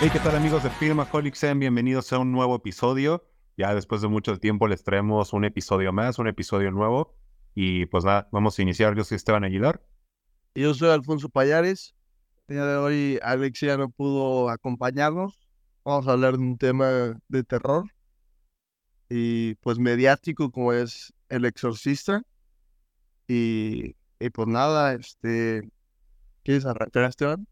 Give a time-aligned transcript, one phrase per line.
[0.00, 1.34] Hey, ¿qué tal amigos de Filmaholic?
[1.34, 3.24] Sean bienvenidos a un nuevo episodio.
[3.56, 7.16] Ya después de mucho tiempo les traemos un episodio más, un episodio nuevo.
[7.54, 8.96] Y pues nada, vamos a iniciar.
[8.96, 9.82] Yo soy Esteban Aguilar.
[10.54, 11.96] Y yo soy Alfonso Payares.
[12.46, 15.38] El día de hoy Alexia no pudo acompañarnos.
[15.84, 17.84] Vamos a hablar de un tema de terror
[19.08, 22.22] y pues mediático como es El Exorcista.
[23.26, 25.68] Y, y pues nada, este,
[26.44, 27.46] ¿quieres arrancar, Esteban?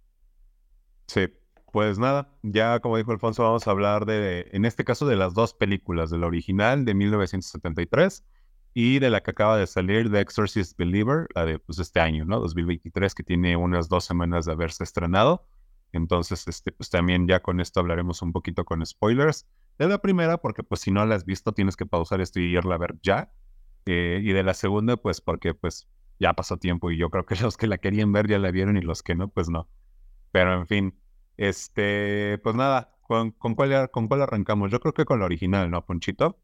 [1.06, 1.28] Sí,
[1.72, 5.34] pues nada, ya como dijo Alfonso, vamos a hablar de, en este caso, de las
[5.34, 8.24] dos películas, de la original de 1973
[8.74, 12.24] y de la que acaba de salir, The Exorcist Believer, la de pues, este año,
[12.24, 12.40] ¿no?
[12.40, 15.46] 2023, que tiene unas dos semanas de haberse estrenado.
[15.92, 19.46] Entonces, este, pues también ya con esto hablaremos un poquito con spoilers.
[19.78, 22.54] De la primera, porque pues si no la has visto, tienes que pausar esto y
[22.54, 23.32] irla a ver ya.
[23.86, 25.88] Eh, y de la segunda, pues porque pues
[26.18, 28.76] ya pasó tiempo y yo creo que los que la querían ver ya la vieron
[28.76, 29.68] y los que no, pues no.
[30.36, 30.94] Pero en fin,
[31.38, 34.70] este, pues nada, ¿con, con, cuál, ¿con cuál arrancamos?
[34.70, 36.38] Yo creo que con la original, ¿no, Ponchito?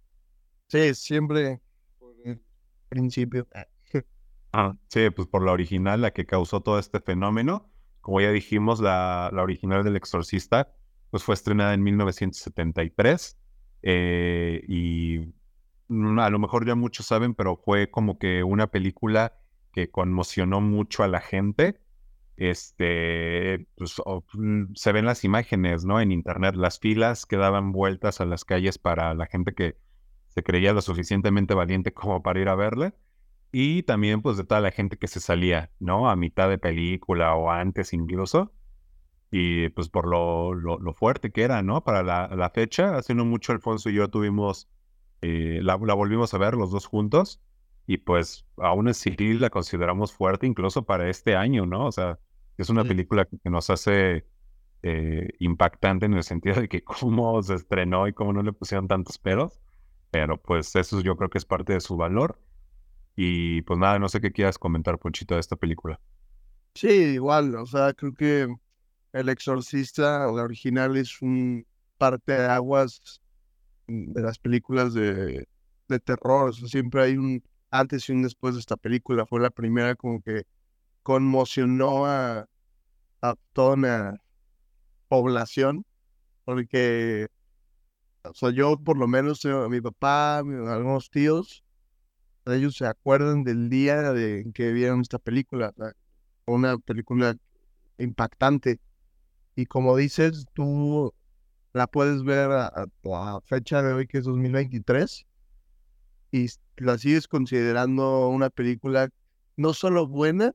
[0.68, 1.60] Sí, siempre
[1.98, 2.40] por el
[2.88, 3.46] principio.
[4.54, 7.70] ah, sí, pues por la original, la que causó todo este fenómeno.
[8.00, 10.74] Como ya dijimos, la, la original del Exorcista,
[11.10, 13.36] pues fue estrenada en 1973.
[13.82, 15.34] Eh, y
[15.88, 19.38] mm, a lo mejor ya muchos saben, pero fue como que una película
[19.70, 21.82] que conmocionó mucho a la gente
[22.36, 24.00] este, pues,
[24.34, 26.00] mm, se ven las imágenes, ¿no?
[26.00, 29.76] En internet, las filas que daban vueltas a las calles para la gente que
[30.28, 32.94] se creía lo suficientemente valiente como para ir a verla.
[33.52, 36.08] Y también, pues, de toda la gente que se salía, ¿no?
[36.08, 38.52] A mitad de película o antes incluso.
[39.30, 41.84] Y pues por lo, lo, fuerte que era, ¿no?
[41.84, 44.68] Para la, la, fecha, hace no mucho Alfonso y yo tuvimos,
[45.22, 47.40] eh, la, la volvimos a ver los dos juntos
[47.86, 51.86] y pues aún así la consideramos fuerte incluso para este año, ¿no?
[51.86, 52.18] O sea,
[52.56, 54.26] es una película que nos hace
[54.82, 58.88] eh, impactante en el sentido de que cómo se estrenó y cómo no le pusieron
[58.88, 59.60] tantos peros,
[60.10, 62.40] pero pues eso yo creo que es parte de su valor.
[63.14, 66.00] Y pues nada, no sé qué quieras comentar, Ponchito, de esta película.
[66.74, 68.48] Sí, igual, o sea, creo que
[69.12, 71.66] El Exorcista, la original, es un
[71.98, 73.20] parte de aguas
[73.86, 75.46] de las películas de,
[75.88, 77.42] de terror, o sea, siempre hay un
[77.72, 79.26] antes y un después de esta película.
[79.26, 80.44] Fue la primera como que
[81.02, 82.46] conmocionó a,
[83.22, 84.22] a toda una
[85.08, 85.84] población,
[86.44, 87.28] porque
[88.24, 91.64] o sea, yo por lo menos, a mi papá, algunos tíos,
[92.46, 95.72] ellos se acuerdan del día de en que vieron esta película,
[96.46, 97.36] una película
[97.98, 98.80] impactante.
[99.56, 101.12] Y como dices, tú
[101.72, 105.26] la puedes ver a, a la fecha de hoy, que es 2023,
[106.32, 106.48] y
[106.78, 109.10] la sigues considerando una película
[109.56, 110.54] no solo buena,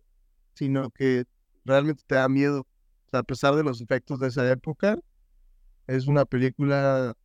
[0.55, 1.25] sino que
[1.63, 2.67] realmente te da miedo.
[3.13, 4.97] A pesar de los efectos de esa época,
[5.85, 7.15] es una película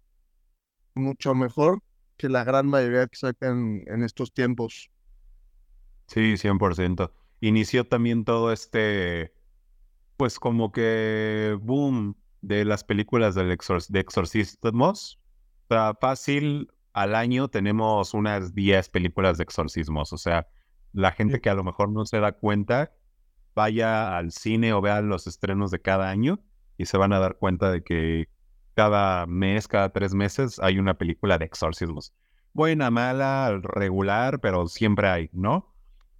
[0.94, 1.80] mucho mejor
[2.16, 4.90] que la gran mayoría que sacan en estos tiempos.
[6.06, 7.10] Sí, 100%.
[7.40, 9.32] Inició también todo este,
[10.16, 15.18] pues como que boom de las películas del de exorcismos.
[15.68, 20.12] O sea, fácil, al año tenemos unas 10 películas de exorcismos.
[20.12, 20.48] O sea,
[20.92, 22.92] la gente que a lo mejor no se da cuenta,
[23.54, 26.40] vaya al cine o vea los estrenos de cada año
[26.76, 28.28] y se van a dar cuenta de que
[28.74, 32.12] cada mes, cada tres meses hay una película de exorcismos.
[32.54, 35.74] Buena, mala, regular, pero siempre hay, ¿no?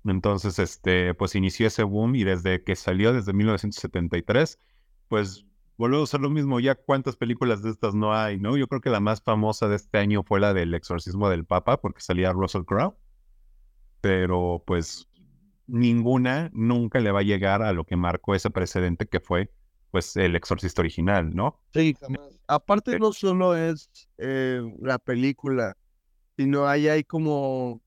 [0.04, 4.58] Entonces, este, pues inició ese boom y desde que salió, desde 1973,
[5.08, 5.44] pues
[5.82, 6.60] volvemos a hacer lo mismo.
[6.60, 8.56] Ya cuántas películas de estas no hay, ¿no?
[8.56, 11.80] Yo creo que la más famosa de este año fue la del exorcismo del Papa,
[11.80, 12.94] porque salía Russell Crowe.
[14.00, 15.08] Pero pues
[15.66, 19.50] ninguna nunca le va a llegar a lo que marcó ese precedente que fue
[19.90, 21.60] pues el exorcista original, ¿no?
[21.74, 21.96] Sí,
[22.46, 25.76] Aparte no solo es eh, la película,
[26.36, 27.82] sino ahí hay como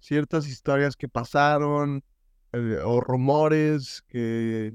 [0.00, 2.02] ciertas historias que pasaron
[2.52, 4.74] eh, o rumores que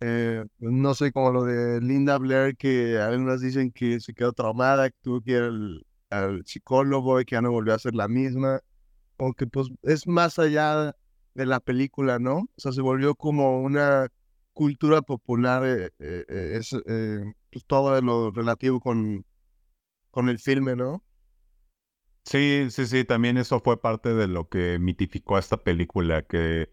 [0.00, 4.90] eh, no sé, como lo de Linda Blair, que algunas dicen que se quedó traumada,
[4.90, 5.42] que tuvo que ir
[6.10, 8.60] al, psicólogo y que ya no volvió a ser la misma.
[9.18, 10.96] Aunque pues es más allá
[11.34, 12.38] de la película, ¿no?
[12.38, 14.08] O sea, se volvió como una
[14.52, 16.70] cultura popular, eh, eh, es
[17.50, 19.24] pues todo lo relativo con,
[20.10, 21.02] con el filme, ¿no?
[22.24, 26.70] Sí, sí, sí, también eso fue parte de lo que mitificó a esta película, que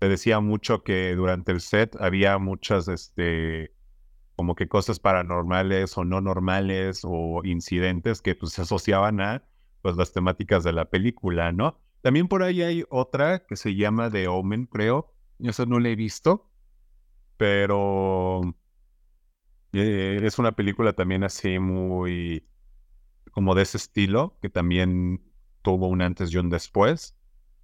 [0.00, 3.74] se decía mucho que durante el set había muchas, este,
[4.36, 9.44] como que cosas paranormales o no normales o incidentes que pues se asociaban a
[9.82, 11.80] pues las temáticas de la película, ¿no?
[12.02, 15.14] También por ahí hay otra que se llama The Omen, creo.
[15.38, 16.50] Yo no la he visto,
[17.36, 18.42] pero
[19.72, 22.48] Eh, es una película también así muy
[23.32, 25.22] como de ese estilo, que también
[25.62, 27.16] tuvo un antes y un después.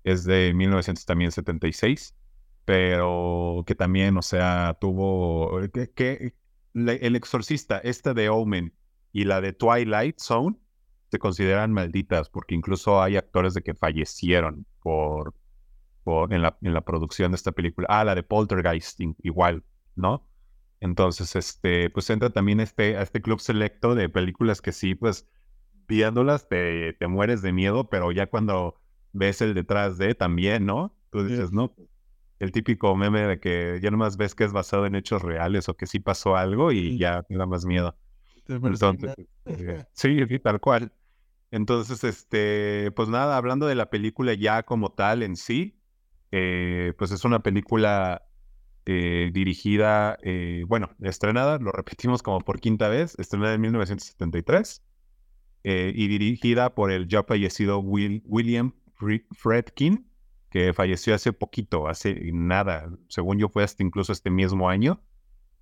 [0.04, 2.16] Es de 1976,
[2.64, 6.34] pero que también, o sea, tuvo que,
[6.74, 8.74] el exorcista, este de Omen
[9.12, 10.56] y la de Twilight Zone,
[11.10, 15.34] se consideran malditas porque incluso hay actores de que fallecieron por,
[16.04, 17.86] por en, la, en la producción de esta película.
[17.90, 19.62] Ah, la de Poltergeist igual,
[19.94, 20.26] ¿no?
[20.80, 25.28] Entonces, este, pues entra también este, a este club selecto de películas que sí, pues
[25.86, 28.80] viéndolas te, te mueres de miedo, pero ya cuando
[29.12, 30.96] ves el detrás de también, ¿no?
[31.10, 31.74] Tú dices, no,
[32.42, 35.74] el típico meme de que ya nomás ves que es basado en hechos reales o
[35.74, 37.96] que sí pasó algo y ya te da más miedo.
[38.48, 39.14] Entonces,
[39.46, 40.92] este, sí, sí, tal cual.
[41.52, 45.78] Entonces, este, pues nada, hablando de la película ya como tal en sí,
[46.32, 48.22] eh, pues es una película
[48.86, 54.82] eh, dirigida, eh, bueno, estrenada, lo repetimos como por quinta vez, estrenada en 1973
[55.64, 58.72] y dirigida por el ya fallecido William
[59.30, 60.11] Fredkin,
[60.52, 65.00] que falleció hace poquito, hace nada, según yo fue hasta incluso este mismo año,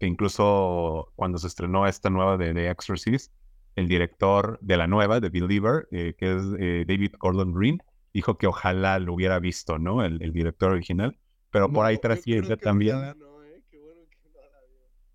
[0.01, 3.33] que incluso cuando se estrenó esta nueva de The Exorcist,
[3.77, 7.81] el director de la nueva, de Believer, eh, que es eh, David Gordon Green,
[8.13, 10.05] dijo que ojalá lo hubiera visto, ¿no?
[10.05, 11.17] El, director original.
[11.53, 12.97] Pero por ahí trasciende también.
[12.97, 13.15] ¿eh?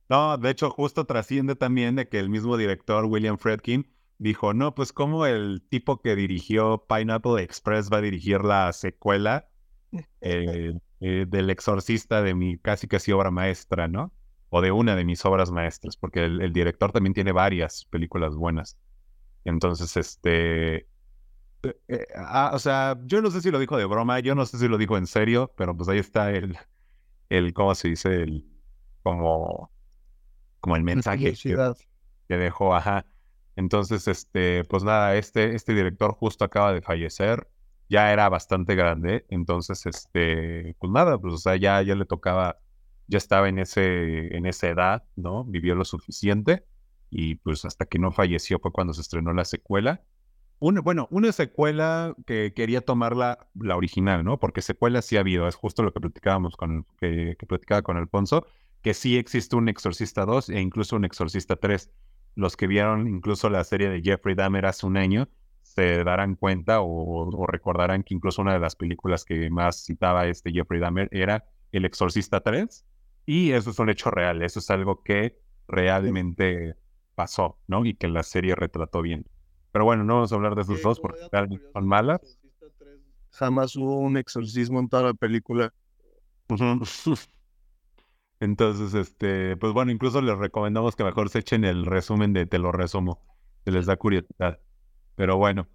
[0.08, 4.74] no, de hecho, justo trasciende también de que el mismo director, William Fredkin, dijo, no,
[4.74, 9.50] pues como el tipo que dirigió Pineapple Express va a dirigir la secuela
[10.20, 14.12] del exorcista de mi casi casi obra maestra, ¿no?
[14.50, 18.78] o de una de mis obras maestras, porque el, director también tiene varias películas buenas.
[19.44, 24.22] Entonces, este, eh, eh, ah, o sea, yo no sé si lo dijo de broma,
[24.22, 26.58] yo no sé si lo dijo en serio, pero pues ahí está el,
[27.28, 28.24] el ¿cómo se dice?
[28.24, 28.46] El,
[29.04, 29.72] como,
[30.62, 33.06] como el mensaje que, dejó, ajá.
[33.58, 37.48] Entonces, este, pues nada, este, este director justo acaba de fallecer,
[37.90, 42.58] ya era bastante grande, entonces, este, pues nada, pues ya, ya le tocaba
[43.08, 45.44] ya estaba en, ese, en esa edad, ¿no?
[45.44, 46.66] Vivió lo suficiente
[47.10, 50.04] y pues hasta que no falleció fue cuando se estrenó la secuela.
[50.60, 54.40] Una, bueno, una secuela que quería tomar la, original, ¿no?
[54.40, 57.98] Porque secuelas sí ha habido, es justo lo que platicábamos con, que, que platicaba con
[57.98, 58.46] Alfonso,
[58.82, 61.92] que sí existe un Exorcista 2 e incluso un Exorcista 3.
[62.36, 65.30] Los que vieron incluso la serie de Jeffrey Dahmer hace un año
[65.76, 70.28] se darán cuenta o, o recordarán que incluso una de las películas que más citaba
[70.28, 72.86] este Jeffrey Dahmer era El Exorcista 3
[73.26, 75.38] y eso es un hecho real, eso es algo que
[75.68, 76.76] realmente
[77.16, 77.86] pasó, ¿no?
[77.86, 79.26] Y que la serie retrató bien.
[79.72, 81.20] Pero bueno, no vamos a hablar de esos dos porque
[81.74, 82.40] son malas.
[83.32, 85.74] Jamás hubo un exorcismo en toda la película.
[88.40, 92.60] Entonces, este, pues bueno, incluso les recomendamos que mejor se echen el resumen de Te
[92.60, 93.20] lo resumo,
[93.64, 94.60] se les da curiosidad.
[95.16, 95.68] Pero bueno,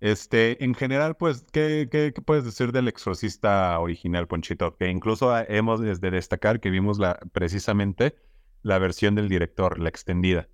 [0.00, 4.76] este, en general, pues, ¿qué, qué, puedes decir del exorcista original, Ponchito?
[4.76, 8.16] Que incluso hemos de destacar que vimos la, precisamente
[8.62, 10.48] la versión del director, la extendida.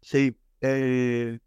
[0.00, 1.38] Sí, eh,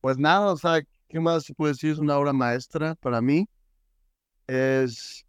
[0.00, 1.92] pues nada, o sea, ¿qué más se puede decir?
[1.92, 3.48] Es una obra maestra para mí.
[4.46, 5.26] Es,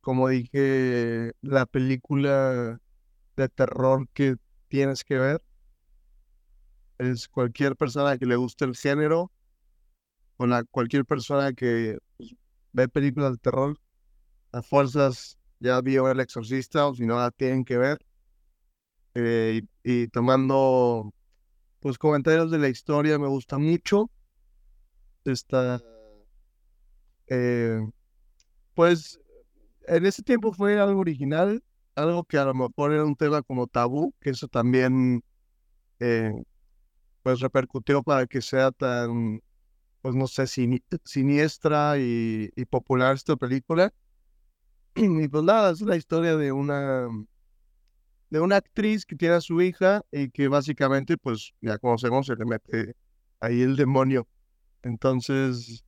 [0.00, 2.80] como dije, la película
[3.36, 4.36] de terror que
[4.68, 5.42] tienes que ver.
[7.00, 9.32] Es cualquier persona que le guste el género
[10.36, 12.34] con cualquier persona que pues,
[12.72, 13.78] ve películas de terror,
[14.52, 17.98] a fuerzas ya vio El Exorcista o si no la tienen que ver.
[19.14, 21.10] Eh, y, tomando
[21.80, 24.10] pues comentarios de la historia me gusta mucho.
[25.24, 25.82] Está
[27.28, 27.80] eh,
[28.74, 29.18] pues
[29.86, 31.62] en ese tiempo fue algo original,
[31.94, 35.22] algo que a lo mejor era un tema como tabú, que eso también
[35.98, 36.32] eh,
[37.22, 39.40] pues repercutió para que sea tan
[40.02, 40.46] pues no sé,
[41.04, 43.92] siniestra y, popular esta película.
[44.96, 47.08] Y pues nada, es la historia de una,
[48.30, 52.36] de una actriz que tiene a su hija y que básicamente, pues ya conocemos, se
[52.36, 52.96] le mete
[53.40, 54.26] ahí el demonio.
[54.82, 55.84] Entonces,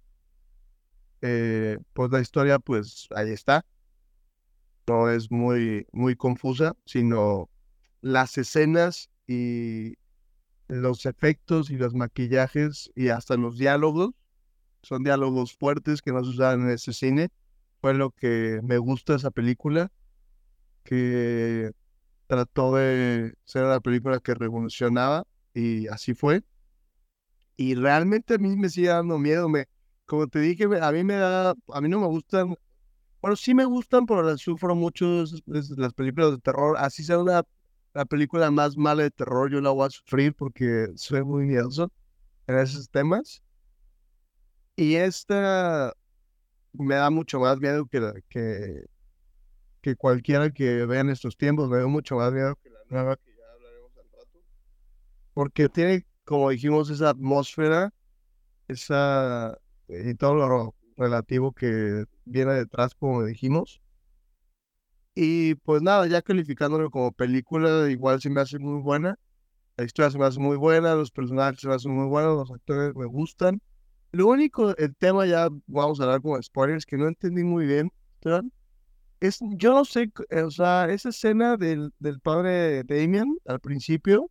[1.20, 3.64] eh, pues la historia, pues ahí está.
[4.86, 7.48] No es muy, muy confusa, sino
[8.02, 9.96] las escenas y
[10.80, 14.10] los efectos y los maquillajes y hasta los diálogos.
[14.82, 17.30] Son diálogos fuertes que no se usaban en ese cine.
[17.80, 19.90] Fue lo que me gusta esa película,
[20.84, 21.72] que
[22.26, 25.24] trató de ser una película que revolucionaba
[25.54, 26.42] y así fue.
[27.56, 29.48] Y realmente a mí me sigue dando miedo.
[29.48, 29.66] Me,
[30.06, 32.56] como te dije, a mí me da, a mí no me gustan,
[33.20, 36.76] bueno, sí me gustan, pero las sufro mucho las películas de terror.
[36.78, 37.44] Así sea una
[37.94, 41.92] la película más mala de terror, yo la voy a sufrir porque soy muy miedoso
[42.46, 43.42] en esos temas.
[44.76, 45.92] Y esta
[46.72, 48.86] me da mucho más miedo que, que,
[49.82, 51.68] que cualquiera que vea en estos tiempos.
[51.68, 54.40] Me da mucho más miedo que la nueva que ya hablaremos al rato.
[55.34, 57.92] Porque tiene, como dijimos, esa atmósfera,
[58.68, 59.58] esa
[59.88, 63.81] y todo lo relativo que viene detrás, como dijimos.
[65.14, 69.18] Y pues nada, ya calificándolo como película, igual se me hace muy buena.
[69.76, 72.50] La historia se me hace muy buena, los personajes se me hacen muy buenos, los
[72.50, 73.60] actores me gustan.
[74.12, 77.90] Lo único, el tema ya vamos a hablar como spoilers, que no entendí muy bien,
[79.20, 80.10] es, yo no sé,
[80.44, 84.30] o sea, esa escena del, del padre Damien al principio,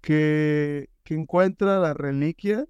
[0.00, 2.64] que, que encuentra la reliquia,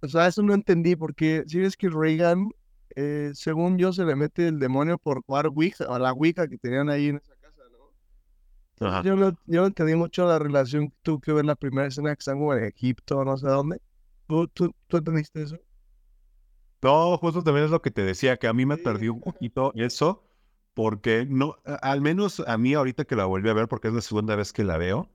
[0.00, 2.48] o sea, eso no entendí, porque si ves que Reagan,
[2.96, 6.58] eh, según yo, se le mete el demonio por jugar Wicca, o la Wicca que
[6.58, 9.02] tenían ahí en esa casa, ¿no?
[9.02, 12.20] Yo, no, yo entendí mucho la relación que tuvo que ver la primera escena que
[12.20, 13.80] están como en Egipto, no sé dónde.
[14.26, 15.58] ¿Tú, tú, tú entendiste eso?
[16.82, 19.72] No, justo también es lo que te decía, que a mí me perdió un poquito
[19.76, 20.24] eso,
[20.74, 24.00] porque no, al menos a mí ahorita que la volví a ver, porque es la
[24.00, 25.08] segunda vez que la veo,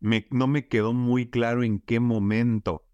[0.00, 2.84] me, no me quedó muy claro en qué momento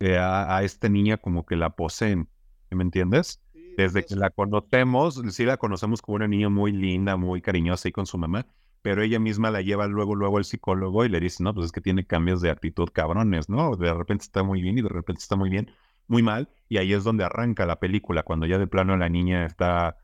[0.00, 2.28] a, esta niña como que la poseen,
[2.70, 3.42] ¿me entiendes?
[3.78, 7.92] Desde que la conocemos, sí la conocemos como una niña muy linda, muy cariñosa y
[7.92, 8.44] con su mamá,
[8.82, 11.70] pero ella misma la lleva luego, luego al psicólogo y le dice, no, pues es
[11.70, 13.76] que tiene cambios de actitud cabrones, ¿no?
[13.76, 15.70] De repente está muy bien y de repente está muy bien,
[16.08, 19.46] muy mal, y ahí es donde arranca la película, cuando ya de plano la niña
[19.46, 19.96] está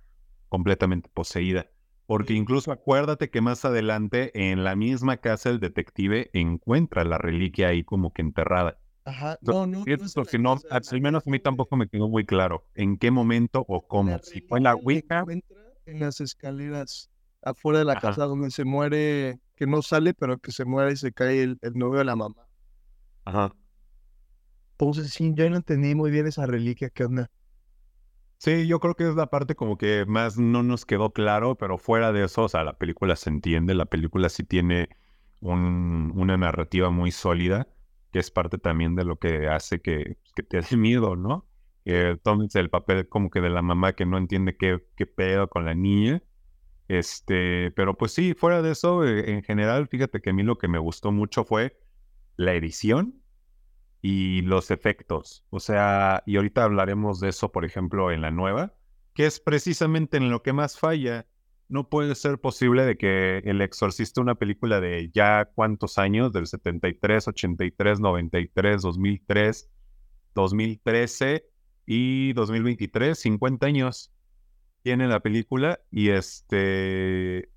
[0.49, 1.67] completamente poseída.
[2.07, 7.71] Porque incluso acuérdate que más adelante en la misma casa el detective encuentra la reliquia
[7.71, 8.79] ahí como que enterrada.
[9.05, 9.85] Ajá, no, no.
[9.85, 13.65] no que no, al menos a mí tampoco me quedó muy claro en qué momento
[13.69, 14.19] o cómo.
[14.23, 15.25] Si fue en la Wicca.
[15.87, 17.11] En las escaleras
[17.43, 20.97] afuera de la casa donde se muere, que no sale, pero que se muere y
[20.97, 22.49] se cae el, novio de la mamá.
[23.27, 23.55] Ajá.
[24.73, 27.31] Entonces, sí, yo no entendí muy bien esa reliquia, ¿qué onda?
[28.39, 31.77] Sí, yo creo que es la parte como que más no nos quedó claro, pero
[31.77, 34.89] fuera de eso, o sea, la película se entiende, la película sí tiene
[35.41, 37.69] un, una narrativa muy sólida
[38.15, 40.19] que es parte también de lo que hace que,
[40.49, 41.49] te dé miedo, ¿no?
[41.85, 45.49] Que tomes el papel como que de la mamá que no entiende qué, qué pedo
[45.49, 46.23] con la niña.
[46.87, 50.59] Este, pero pues sí, fuera de eso, eh, en general, fíjate que a mí lo
[50.59, 51.77] que me gustó mucho fue
[52.37, 53.21] la edición
[54.01, 55.45] y los efectos.
[55.51, 58.77] O sea, y ahorita hablaremos de eso, por ejemplo, en la nueva,
[59.13, 61.27] que es precisamente en lo que más falla
[61.69, 66.47] no puede ser posible de que El Exorcista, una película de ya cuántos años, del
[66.47, 69.71] 73, 83, 93, 2003,
[70.35, 71.47] 2013
[71.87, 74.13] y 2023, 50 años
[74.83, 77.51] tiene la película y este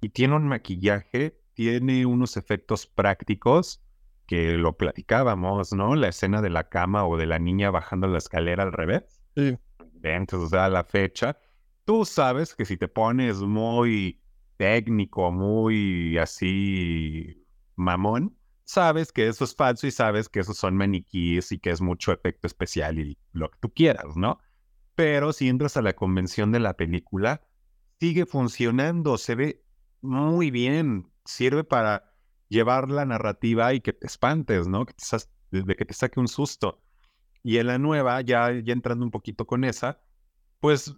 [0.00, 3.82] y tiene un maquillaje, tiene unos efectos prácticos
[4.26, 5.94] que lo platicábamos, ¿no?
[5.94, 9.22] La escena de la cama o de la niña bajando la escalera al revés.
[9.36, 9.56] Sí.
[10.02, 11.38] Entonces, o sea, la fecha
[11.84, 14.20] tú sabes que si te pones muy
[14.56, 21.52] técnico, muy así mamón, sabes que eso es falso y sabes que esos son maniquíes
[21.52, 24.38] y que es mucho efecto especial y lo que tú quieras, ¿no?
[24.94, 27.42] Pero si entras a la convención de la película,
[28.00, 29.64] sigue funcionando, se ve
[30.00, 32.14] muy bien, sirve para
[32.48, 34.86] llevar la narrativa y que te espantes, ¿no?
[34.86, 36.82] Que te, de que te saque un susto.
[37.42, 40.00] Y en la nueva, ya, ya entrando un poquito con esa,
[40.64, 40.96] pues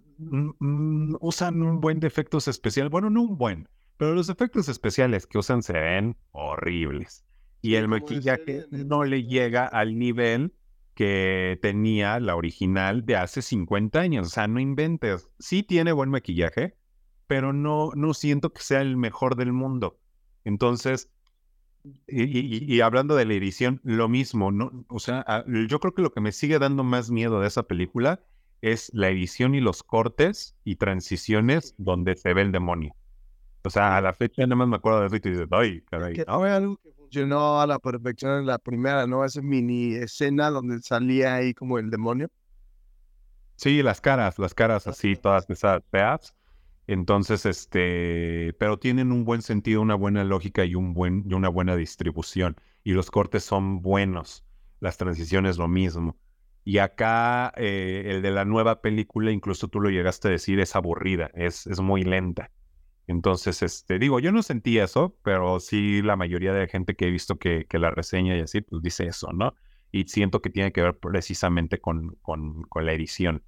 [1.19, 2.89] usan un buen de efectos especiales.
[2.89, 7.25] Bueno, no un buen, pero los efectos especiales que usan se ven horribles.
[7.61, 10.53] Y el maquillaje no le llega al nivel
[10.93, 14.27] que tenía la original de hace 50 años.
[14.27, 15.27] O sea, no inventes.
[15.37, 16.77] Sí tiene buen maquillaje,
[17.27, 19.99] pero no, no siento que sea el mejor del mundo.
[20.45, 21.11] Entonces,
[22.07, 24.85] y, y, hablando de la edición, lo mismo, ¿no?
[24.87, 28.21] O sea, yo creo que lo que me sigue dando más miedo de esa película
[28.61, 32.95] es la edición y los cortes y transiciones donde se ve el demonio.
[33.63, 35.81] O sea, a la fecha nada más me acuerdo de eso y te dices, ay,
[35.81, 36.23] caray.
[36.25, 39.25] No, algo que funcionó a la perfección en la primera, ¿no?
[39.25, 42.29] Esa mini escena donde salía ahí como el demonio.
[43.57, 46.33] Sí, las caras, las caras así, todas esas feas.
[46.85, 51.49] Entonces, este, pero tienen un buen sentido, una buena lógica y, un buen, y una
[51.49, 52.55] buena distribución.
[52.83, 54.45] Y los cortes son buenos.
[54.79, 56.15] Las transiciones lo mismo.
[56.67, 60.75] Y acá eh, el de la nueva película, incluso tú lo llegaste a decir, es
[60.75, 62.51] aburrida, es, es muy lenta.
[63.07, 67.09] Entonces, este, digo, yo no sentí eso, pero sí la mayoría de gente que he
[67.09, 69.55] visto que, que la reseña y así, pues dice eso, ¿no?
[69.93, 73.43] Y siento que tiene que ver precisamente con, con, con la edición.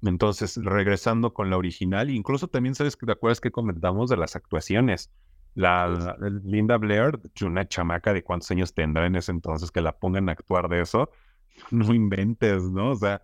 [0.00, 4.36] Entonces, regresando con la original, incluso también sabes que te acuerdas que comentamos de las
[4.36, 5.10] actuaciones.
[5.54, 10.28] La, Linda Blair, una chamaca de cuántos años tendrá en ese entonces que la pongan
[10.28, 11.10] a actuar de eso,
[11.70, 12.90] no inventes, ¿no?
[12.90, 13.22] O sea,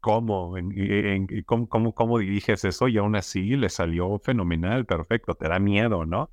[0.00, 0.56] ¿cómo?
[0.56, 2.88] En, cómo, cómo, cómo, diriges eso?
[2.88, 6.30] Y aún así le salió fenomenal, perfecto, te da miedo, ¿no?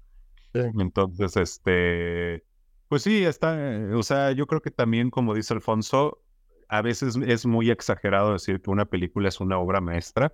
[0.54, 2.44] Entonces, este,
[2.88, 3.56] pues sí, está,
[3.94, 6.24] o sea, yo creo que también, como dice Alfonso,
[6.68, 10.34] a veces es muy exagerado decir que una película es una obra maestra,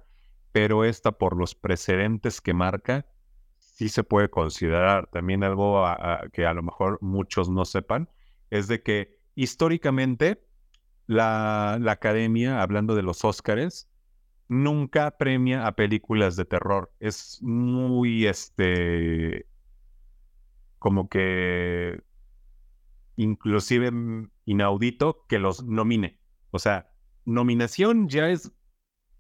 [0.52, 3.06] pero esta por los precedentes que marca,
[3.58, 5.84] sí se puede considerar también algo
[6.32, 8.10] que a lo mejor muchos no sepan,
[8.50, 10.42] es de que históricamente
[11.08, 13.90] la, la academia, hablando de los Óscares,
[14.48, 16.92] nunca premia a películas de terror.
[17.00, 19.48] Es muy, este,
[20.80, 22.02] como que
[23.18, 23.92] inclusive
[24.46, 26.20] inaudito que los nomine.
[26.52, 26.92] O sea,
[27.26, 28.52] nominación ya es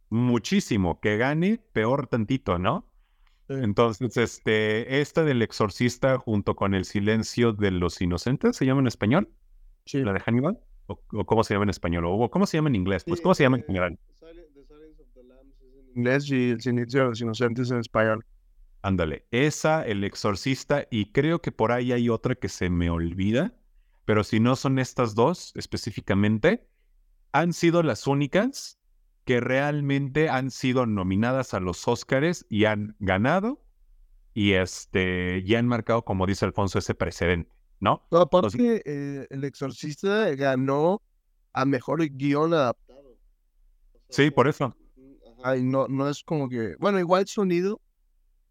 [0.09, 2.87] muchísimo, que gane peor tantito, ¿no?
[3.47, 8.87] Entonces, este, esta del exorcista junto con el silencio de los inocentes, ¿se llama en
[8.87, 9.29] español?
[9.85, 10.03] Sí.
[10.03, 10.59] ¿La de Hannibal?
[10.87, 12.05] ¿O, cómo se llama en español?
[12.05, 13.03] ¿O cómo se llama en inglés?
[13.03, 13.99] Pues, ¿cómo se llama en general?
[15.71, 18.25] En inglés y el silencio de los inocentes en español.
[18.81, 23.55] Ándale, esa, el exorcista, y creo que por ahí hay otra que se me olvida,
[24.05, 26.67] pero si no son estas dos específicamente,
[27.31, 28.79] han sido las únicas
[29.23, 33.65] que realmente han sido nominadas a los Óscares y han ganado
[34.35, 37.49] y este ya han marcado, como dice Alfonso, ese precedente,
[37.85, 38.01] ¿no?
[38.11, 41.01] aparte, eh, El Exorcista ganó
[41.53, 43.15] a mejor guion adaptado.
[44.09, 44.75] sí, por eso.
[45.43, 47.79] Ay, no, no es como que, bueno, igual sonido,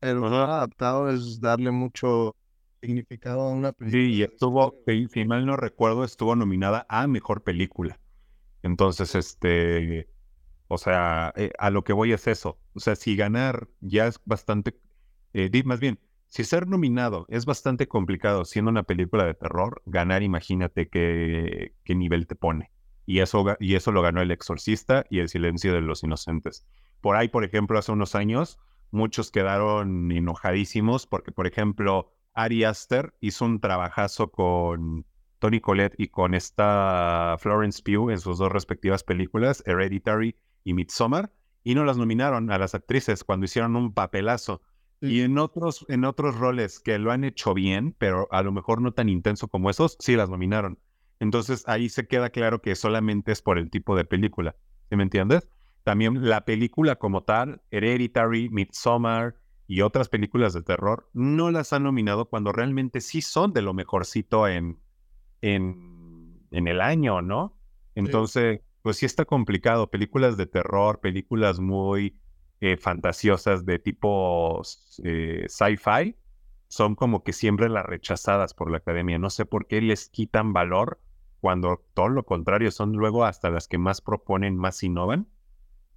[0.00, 2.36] el adaptado es darle mucho
[2.80, 4.00] significado a una película.
[4.00, 7.98] Sí, y estuvo, si mal no recuerdo, estuvo nominada a mejor película.
[8.62, 10.08] Entonces, este,
[10.68, 12.58] o sea, eh, a lo que voy es eso.
[12.74, 14.78] O sea, si ganar ya es bastante,
[15.32, 15.98] eh, más bien,
[16.34, 22.26] si ser nominado es bastante complicado siendo una película de terror, ganar, imagínate qué, nivel
[22.26, 22.72] te pone.
[23.06, 26.66] Y eso, y eso lo ganó El Exorcista y El Silencio de los Inocentes.
[27.00, 28.58] Por ahí, por ejemplo, hace unos años,
[28.90, 35.06] muchos quedaron enojadísimos porque, por ejemplo, Ari Aster hizo un trabajazo con
[35.38, 41.30] Tony Collette y con esta Florence Pugh en sus dos respectivas películas, Hereditary y Midsommar,
[41.62, 44.62] y no las nominaron a las actrices cuando hicieron un papelazo.
[45.04, 48.80] Y en otros, en otros roles que lo han hecho bien, pero a lo mejor
[48.80, 50.78] no tan intenso como esos, sí las nominaron.
[51.20, 54.56] Entonces ahí se queda claro que solamente es por el tipo de película.
[54.88, 55.48] ¿Sí me entiendes?
[55.82, 59.36] También la película como tal, Hereditary, Midsommar
[59.66, 63.74] y otras películas de terror, no las han nominado cuando realmente sí son de lo
[63.74, 64.78] mejorcito en,
[65.42, 67.56] en, en el año, ¿no?
[67.94, 69.90] Entonces, pues sí está complicado.
[69.90, 72.18] Películas de terror, películas muy
[72.60, 74.62] eh, fantasiosas de tipo
[75.02, 76.16] eh, sci-fi,
[76.68, 79.18] son como que siempre las rechazadas por la academia.
[79.18, 81.00] No sé por qué les quitan valor
[81.40, 85.28] cuando todo lo contrario son luego hasta las que más proponen, más innovan.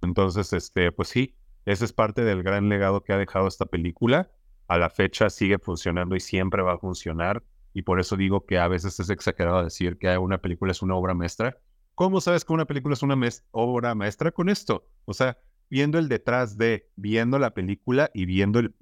[0.02, 4.30] Entonces, este, pues sí, ese es parte del gran legado que ha dejado esta película.
[4.68, 7.42] A la fecha sigue funcionando y siempre va a funcionar
[7.72, 10.96] y por eso digo que a veces es exagerado decir que una película es una
[10.96, 11.58] obra maestra.
[11.94, 13.16] ¿Cómo sabes que una película es una
[13.50, 14.88] obra maestra con esto?
[15.04, 15.38] O sea,
[15.70, 18.74] viendo el detrás de, viendo la película y viendo el,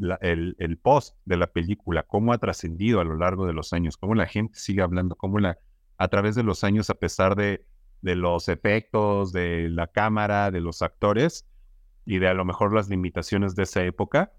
[0.58, 4.14] el, post de la película, cómo ha trascendido a lo largo de los años, cómo
[4.14, 5.58] la gente sigue hablando, cómo la,
[5.98, 7.64] a través de los años, a pesar de,
[8.02, 11.46] de los efectos, de la cámara, de los actores
[12.04, 14.32] y de a lo mejor las limitaciones de esa época,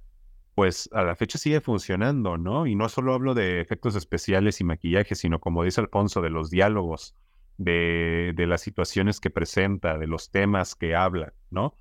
[0.55, 2.65] pues a la fecha sigue funcionando, ¿no?
[2.65, 6.49] Y no solo hablo de efectos especiales y maquillaje, sino como dice Alfonso, de los
[6.49, 7.15] diálogos,
[7.57, 11.75] de, de las situaciones que presenta, de los temas que habla, ¿no?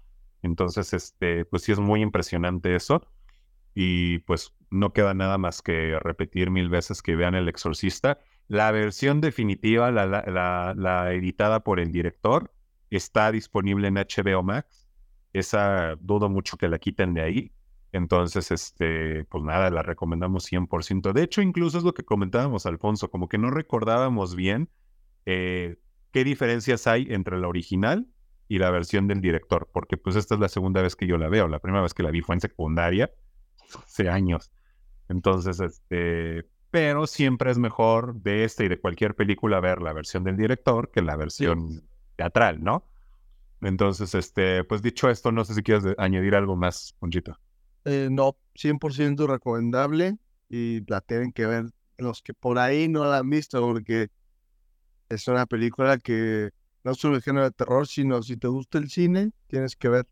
[0.46, 3.06] Entonces, este, pues sí es muy impresionante eso.
[3.74, 8.18] Y pues no queda nada más que repetir mil veces que vean El Exorcista.
[8.48, 12.52] La versión definitiva, la, la, la editada por el director,
[12.90, 14.88] está disponible en HBO Max.
[15.32, 17.52] Esa dudo mucho que la quiten de ahí.
[17.92, 21.12] Entonces, este, pues nada, la recomendamos 100%.
[21.12, 24.70] De hecho, incluso es lo que comentábamos, Alfonso, como que no recordábamos bien
[25.24, 25.76] eh,
[26.12, 28.06] qué diferencias hay entre la original
[28.48, 31.28] y la versión del director, porque pues esta es la segunda vez que yo la
[31.28, 31.48] veo.
[31.48, 33.11] La primera vez que la vi fue en secundaria,
[33.85, 34.50] hace años.
[35.09, 40.24] Entonces, este, pero siempre es mejor de esta y de cualquier película ver la versión
[40.24, 41.82] del director que la versión
[42.16, 42.88] teatral, ¿no?
[43.62, 47.38] Entonces, este, pues dicho esto, no sé si quieres añadir algo más, Ponchito.
[47.85, 51.66] Eh, no, 100% recomendable y la tienen que ver
[51.98, 54.09] los que por ahí no la han visto porque
[55.09, 56.50] es una película que
[56.87, 60.07] no solo el género de terror, sino si te gusta el cine, tienes que ver.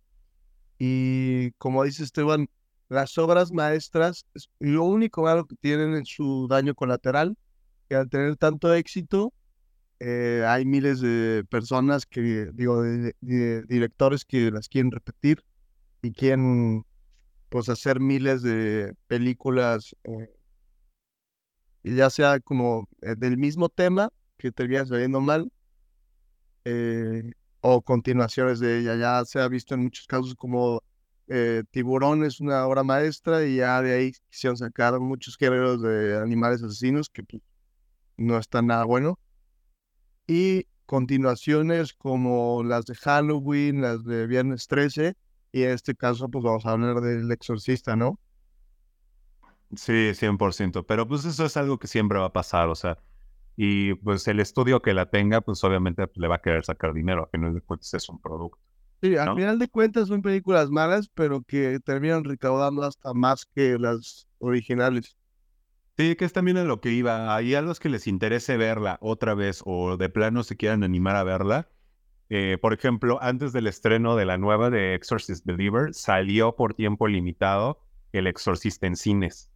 [0.76, 2.48] Y como dice Esteban,
[2.88, 4.26] las obras maestras,
[4.58, 7.38] lo único malo que tienen es su daño colateral,
[7.88, 9.32] que al tener tanto éxito,
[10.00, 13.14] eh, hay miles de personas que, digo, de,
[13.68, 15.44] directores que las quieren repetir
[16.02, 16.84] y quieren,
[17.50, 20.34] pues, hacer miles de películas, eh,
[21.84, 25.52] ya sea como eh, del mismo tema, que termina saliendo mal,
[27.60, 28.96] o continuaciones de ella.
[28.96, 30.82] Ya se ha visto en muchos casos como
[31.70, 36.62] Tiburón es una obra maestra y ya de ahí quisieron sacar muchos géneros de animales
[36.62, 37.42] asesinos que pues,
[38.16, 39.18] no están nada bueno
[40.26, 45.14] y continuaciones como las de Halloween, las de Viernes 13,
[45.52, 48.18] y en este caso pues vamos a hablar del exorcista, ¿no?
[49.76, 52.98] Sí, 100%, pero pues eso es algo que siempre va a pasar, o sea,
[53.56, 57.24] y pues el estudio que la tenga, pues obviamente le va a querer sacar dinero,
[57.24, 58.58] a final de cuentas es un producto.
[59.02, 63.78] Sí, al final de cuentas son películas malas, pero que terminan recaudando hasta más que
[63.78, 65.14] las originales.
[65.96, 67.36] Sí, que es también a lo que iba.
[67.36, 71.16] Hay a los que les interese verla otra vez o de plano se quieran animar
[71.16, 71.68] a verla.
[72.30, 77.06] Eh, por ejemplo, antes del estreno de la nueva de Exorcist Believer, salió por tiempo
[77.06, 77.80] limitado
[78.12, 79.52] El Exorcista en cines.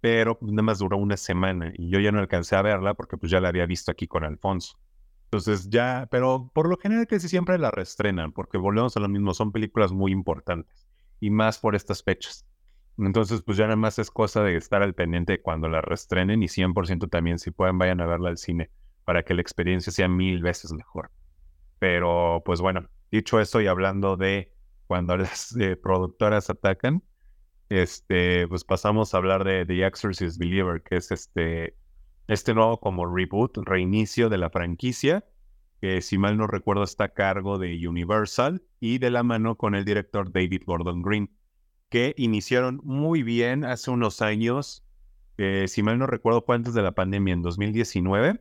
[0.00, 3.16] Pero pues, nada más duró una semana y yo ya no alcancé a verla porque
[3.16, 4.78] pues ya la había visto aquí con Alfonso.
[5.24, 9.34] Entonces ya, pero por lo general que siempre la reestrenan porque volvemos a lo mismo,
[9.34, 10.88] son películas muy importantes
[11.20, 12.46] y más por estas fechas.
[12.96, 16.48] Entonces, pues ya nada más es cosa de estar al pendiente cuando la restrenen y
[16.48, 18.70] 100% también si pueden vayan a verla al cine
[19.04, 21.10] para que la experiencia sea mil veces mejor.
[21.78, 24.52] Pero, pues bueno, dicho eso y hablando de
[24.86, 27.02] cuando las eh, productoras atacan,
[27.68, 31.76] este, pues pasamos a hablar de The Exorcist Believer, que es este,
[32.26, 35.24] este nuevo como reboot, reinicio de la franquicia,
[35.80, 39.74] que si mal no recuerdo está a cargo de Universal y de la mano con
[39.74, 41.30] el director David Gordon Green
[41.88, 44.84] que iniciaron muy bien hace unos años,
[45.36, 48.40] si mal no recuerdo fue antes de la pandemia, en 2019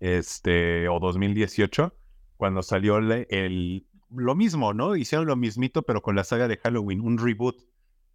[0.00, 1.94] este, o 2018,
[2.36, 4.96] cuando salió el, lo mismo, ¿no?
[4.96, 7.56] Hicieron lo mismito, pero con la saga de Halloween, un reboot.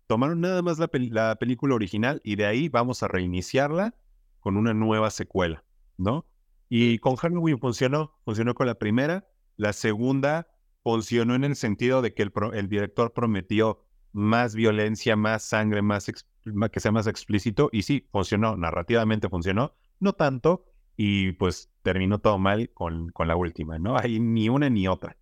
[0.08, 3.93] Tomaron nada más la, la película original y de ahí vamos a reiniciarla
[4.39, 5.63] con una nueva secuela,
[5.98, 6.26] ¿no?
[6.70, 10.48] Y con Halloween funcionó, funcionó con la primera, la segunda
[10.84, 16.06] funcionó en el sentido de que el, el director prometió más violencia, más sangre, más
[16.72, 17.70] que sea más explícito.
[17.72, 20.65] Y sí, funcionó, narrativamente funcionó, no tanto,
[20.96, 23.98] y pues terminó todo mal con, con la última, ¿no?
[23.98, 25.17] Hay ni una ni otra.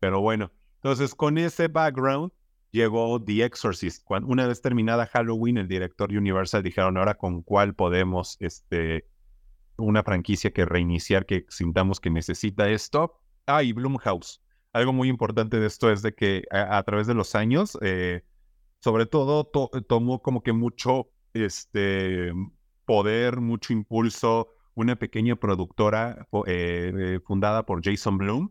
[0.00, 2.32] Pero bueno, entonces con ese background
[2.72, 4.02] llegó The Exorcist.
[4.04, 9.06] Cuando, una vez terminada Halloween, el director Universal dijeron, ahora con cuál podemos, este,
[9.76, 13.20] una franquicia que reiniciar, que sintamos que necesita esto.
[13.46, 14.42] Ah, y Blumhouse.
[14.72, 18.22] Algo muy importante de esto es de que a, través de los años, eh,
[18.80, 19.44] sobre todo
[19.86, 22.32] tomó como que mucho este,
[22.86, 28.50] poder, mucho impulso, una pequeña productora eh, fundada por Jason Bloom,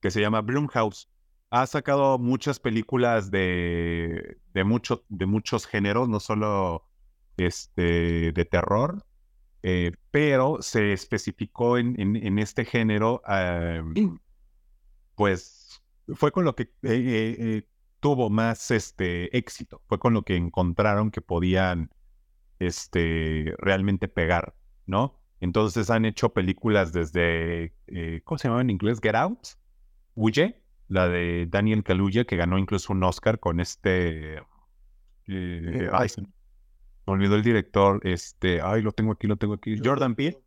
[0.00, 1.08] que se llama Bloomhouse.
[1.54, 6.84] Ha sacado muchas películas de, de, mucho, de muchos géneros, no solo
[7.36, 9.06] este, de terror,
[9.62, 13.22] eh, pero se especificó en, en, este género,
[15.14, 15.80] pues
[16.16, 17.68] fue con lo que eh,
[18.00, 19.80] tuvo más este, éxito.
[19.86, 21.88] Fue con lo que encontraron que podían
[22.58, 25.20] este, realmente pegar, ¿no?
[25.38, 28.98] Entonces han hecho películas desde, eh, ¿cómo se llama en inglés?
[29.00, 29.50] Get Out,
[30.16, 34.38] Huye, la de Daniel Kaluuya, que ganó incluso un Oscar con este...
[35.26, 35.88] Eh,
[37.06, 40.42] me olvidó el director, este, ay, lo tengo aquí, lo tengo aquí, Jordan Peele.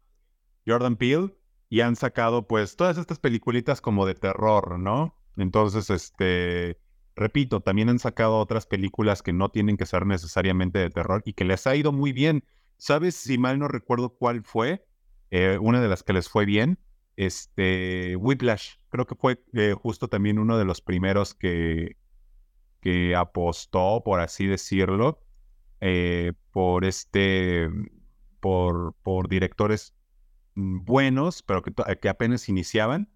[0.66, 1.36] Jordan Peele,
[1.70, 5.16] y han sacado pues todas estas peliculitas como de terror, ¿no?
[5.38, 6.80] Entonces, este,
[7.18, 11.34] Repito, también han sacado otras películas que no tienen que ser necesariamente de terror y
[11.34, 12.44] que les ha ido muy bien.
[12.78, 14.86] ¿Sabes si mal no recuerdo cuál fue?
[15.32, 16.78] Eh, una de las que les fue bien.
[17.18, 18.76] Este, Whiplash.
[18.90, 21.98] Creo que fue eh, justo también uno de los primeros que,
[22.80, 25.22] que apostó, por así decirlo,
[25.82, 27.70] eh, por este,
[28.40, 29.94] por, por directores
[30.56, 33.10] mm, buenos, pero que, que apenas iniciaban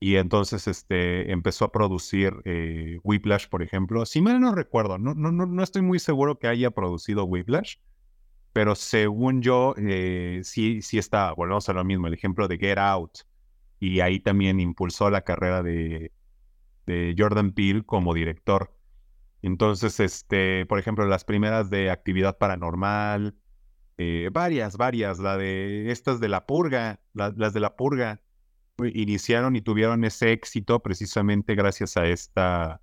[0.00, 4.06] y entonces este, empezó a producir eh, Whiplash, por ejemplo.
[4.06, 7.76] Si mal no recuerdo, no, no, no, estoy muy seguro que haya producido Whiplash,
[8.54, 12.78] pero según yo, eh, sí, sí está, volvemos a lo mismo, el ejemplo de Get
[12.78, 13.18] Out,
[13.80, 16.12] y ahí también impulsó la carrera de,
[16.86, 18.76] de Jordan Peele como director.
[19.42, 23.34] Entonces, este, por ejemplo, las primeras de actividad paranormal,
[23.96, 28.20] eh, varias, varias, la de estas de la purga, las de la purga,
[28.94, 32.80] iniciaron y tuvieron ese éxito precisamente gracias a esta,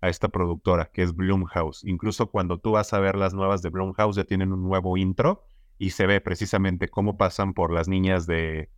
[0.00, 1.84] a esta productora, que es Bloomhouse.
[1.84, 5.44] Incluso cuando tú vas a ver las nuevas de Bloomhouse, ya tienen un nuevo intro
[5.78, 8.70] y se ve precisamente cómo pasan por las niñas de,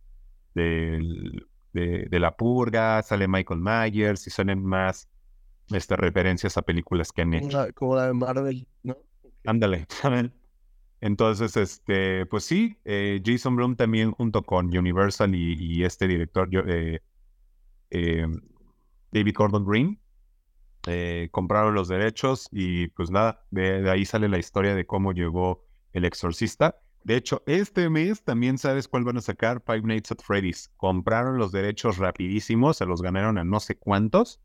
[1.73, 5.09] de, la purga, sale Michael Myers y salen más
[5.71, 7.67] estas referencias a películas que han hecho.
[7.73, 8.97] Como la, de Marvel, ¿no?
[9.45, 9.87] Ándale.
[11.01, 17.01] Entonces, este, pues sí, eh, Jason Blum también junto con Universal y, este director, eh,
[17.89, 18.25] eh,
[19.11, 19.99] David Gordon Green,
[21.31, 26.05] compraron los derechos y pues nada, de, ahí sale la historia de cómo llegó El
[26.05, 26.77] Exorcista.
[27.03, 30.71] De hecho, este mes también sabes cuál van a sacar Five Nights at Freddy's.
[30.77, 34.39] Compraron los derechos rapidísimos, se los ganaron a no sé cuántos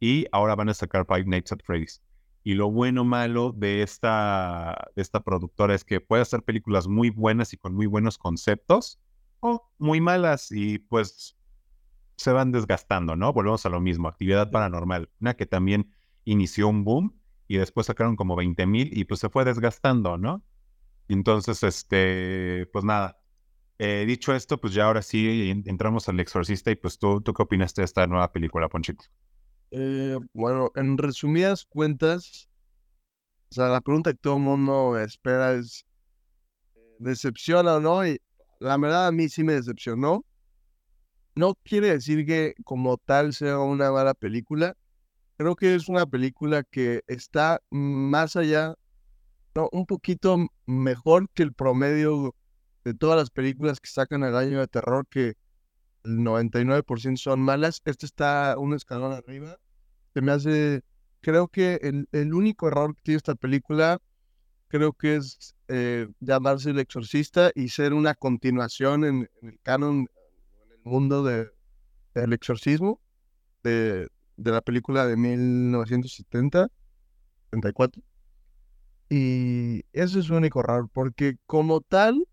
[0.00, 2.02] y ahora van a sacar Five Nights at Freddy's.
[2.42, 7.10] Y lo bueno malo de esta, de esta productora es que puede hacer películas muy
[7.10, 8.98] buenas y con muy buenos conceptos
[9.40, 11.36] o muy malas y pues
[12.16, 13.32] se van desgastando, ¿no?
[13.34, 15.90] Volvemos a lo mismo, actividad paranormal, una que también
[16.24, 17.14] inició un boom
[17.46, 20.42] y después sacaron como 20 mil y pues se fue desgastando, ¿no?
[21.14, 23.20] Entonces, este, pues nada.
[23.78, 27.42] Eh, dicho esto, pues ya ahora sí entramos al exorcista y pues tú, ¿tú qué
[27.42, 29.04] opinaste de esta nueva película, Ponchito?
[29.70, 32.50] Eh, bueno, en resumidas cuentas,
[33.50, 35.86] o sea, la pregunta que todo el mundo espera es,
[36.98, 38.06] ¿decepciona o no?
[38.06, 38.20] Y
[38.58, 40.24] la verdad a mí sí me decepcionó.
[41.34, 44.76] No quiere decir que como tal sea una mala película.
[45.38, 48.74] Creo que es una película que está más allá,
[49.54, 50.36] no, un poquito
[50.70, 52.34] mejor que el promedio
[52.84, 55.34] de todas las películas que sacan al año de terror, que
[56.04, 57.82] el 99% son malas.
[57.84, 59.58] Este está un escalón arriba.
[60.14, 60.82] Se me hace,
[61.20, 63.98] creo que el, el único error que tiene esta película,
[64.68, 70.08] creo que es eh, llamarse El Exorcista y ser una continuación en, el canon,
[70.62, 71.50] en el mundo de,
[72.14, 73.00] del exorcismo,
[73.62, 76.68] de, de la película de 1970,
[77.52, 78.02] 74.
[79.10, 82.26] Y eso es su único error, porque como tal,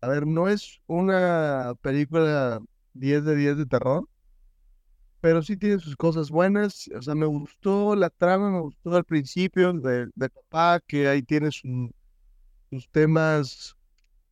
[0.00, 2.60] a ver, no es una película
[2.94, 4.08] 10 de 10 de terror,
[5.20, 6.88] pero sí tiene sus cosas buenas.
[6.96, 11.50] O sea, me gustó la trama, me gustó al principio de, papá, que ahí tiene
[11.50, 13.76] sus temas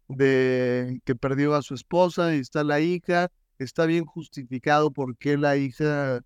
[0.08, 3.28] de que perdió a su esposa y está la hija.
[3.58, 6.20] Está bien justificado porque la hija,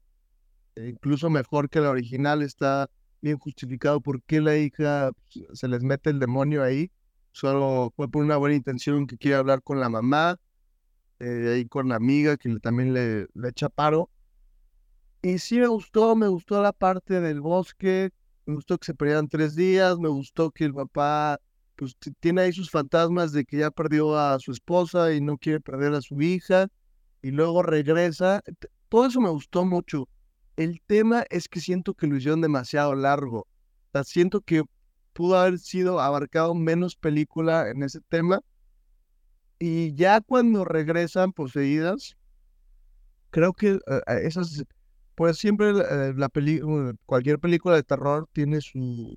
[0.76, 2.88] incluso mejor que la original, está
[3.24, 6.92] bien justificado porque la hija pues, se les mete el demonio ahí.
[7.32, 10.38] Solo fue por una buena intención que quiere hablar con la mamá
[11.18, 14.10] eh, ahí con la amiga que también le, le echa paro.
[15.22, 18.10] Y sí me gustó, me gustó la parte del bosque,
[18.44, 21.40] me gustó que se perdieran tres días, me gustó que el papá
[21.76, 25.60] pues tiene ahí sus fantasmas de que ya perdió a su esposa y no quiere
[25.60, 26.68] perder a su hija
[27.22, 28.42] y luego regresa.
[28.90, 30.08] Todo eso me gustó mucho.
[30.56, 33.40] El tema es que siento que lo hicieron demasiado largo.
[33.40, 33.48] O
[33.92, 34.62] sea, siento que
[35.12, 38.40] pudo haber sido abarcado menos película en ese tema
[39.58, 42.16] y ya cuando regresan poseídas,
[43.30, 44.64] creo que eh, esas,
[45.14, 49.16] pues siempre la, eh, película, cualquier película de terror tiene su,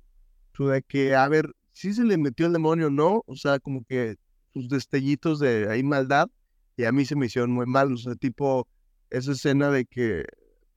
[0.54, 3.58] su de que, a ver, si se le metió el demonio o no, o sea,
[3.58, 4.16] como que
[4.52, 6.28] sus destellitos de ahí maldad,
[6.76, 8.66] y a mí se me hicieron muy mal, o sea, tipo
[9.10, 10.24] esa escena de que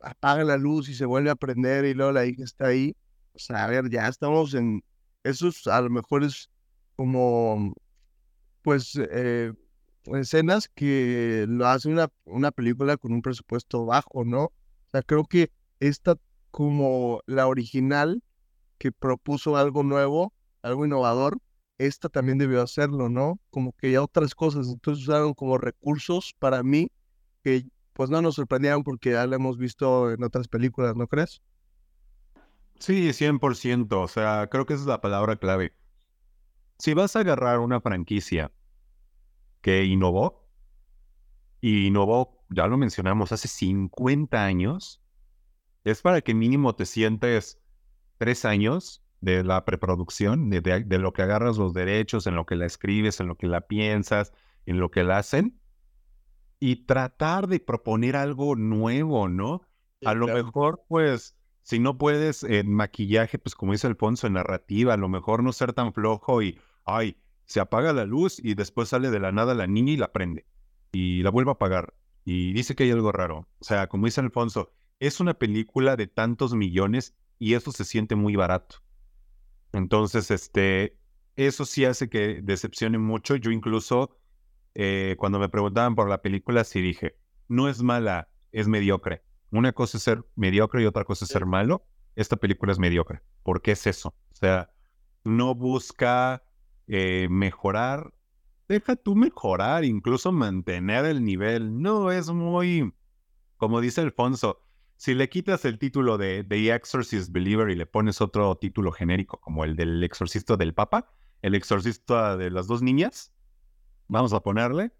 [0.04, 2.96] apaga la luz y se vuelve a prender y luego la hija está ahí,
[3.34, 4.84] o sea, a ver, ya estamos en,
[5.24, 6.50] esos a lo mejor es
[6.96, 7.74] como
[8.62, 9.54] pues, eh,
[10.14, 14.46] escenas que lo hace una, una película con un presupuesto bajo, ¿no?
[14.46, 14.54] O
[14.92, 16.16] sea, creo que esta
[16.52, 18.22] como la original
[18.78, 21.38] que propuso algo nuevo, algo innovador,
[21.78, 23.40] esta también debió hacerlo, ¿no?
[23.50, 26.92] Como que ya otras cosas, entonces usaron como recursos para mí
[27.44, 31.42] que pues no nos sorprendieron porque ya lo hemos visto en otras películas, ¿no crees?
[32.80, 35.74] Sí, 100%, o sea, creo que esa es la palabra clave
[36.82, 38.52] si vas a agarrar una franquicia
[39.62, 40.48] que innovó,
[41.62, 45.00] y innovó, ya lo mencionamos, hace 50 años,
[45.84, 47.60] es para que mínimo te sientes
[48.18, 52.56] tres años de la preproducción, de, de, lo que agarras los derechos, en lo que
[52.56, 54.34] la escribes, en lo que la piensas,
[54.66, 55.61] en lo que la hacen,
[56.62, 59.64] y tratar de proponer algo nuevo, ¿no?
[60.06, 64.94] a lo mejor, pues, si no puedes en maquillaje, pues como dice Alfonso, en narrativa,
[64.94, 68.90] a lo mejor no ser tan flojo y ay, se apaga la luz y después
[68.90, 70.46] sale de la nada la niña y la prende.
[70.92, 71.94] Y la vuelve a apagar.
[72.26, 73.48] Y dice que hay algo raro.
[73.60, 78.16] O sea, como dice Alfonso, es una película de tantos millones y eso se siente
[78.16, 78.78] muy barato.
[79.74, 80.98] Entonces, este,
[81.36, 83.36] eso sí hace que decepcione mucho.
[83.36, 84.18] Yo incluso,
[84.74, 89.24] eh, cuando me preguntaban por la película, sí dije, no es mala, es mediocre.
[89.52, 91.86] Una cosa es ser mediocre y otra cosa es ser malo.
[92.16, 93.22] esta película es mediocre.
[93.44, 94.10] ¿Por qué es eso?
[94.32, 94.70] O sea,
[95.24, 96.44] no busca
[96.88, 98.14] eh, mejorar,
[98.68, 101.82] deja tú mejorar, incluso mantener el nivel.
[101.82, 102.94] No, es muy,
[103.58, 104.62] como dice Alfonso,
[104.98, 109.40] si le quitas el título de The Exorcist Believer y le pones otro título genérico
[109.42, 113.34] como el del exorcista del Papa, el exorcista de las dos niñas,
[114.12, 114.92] vamos a ponerle,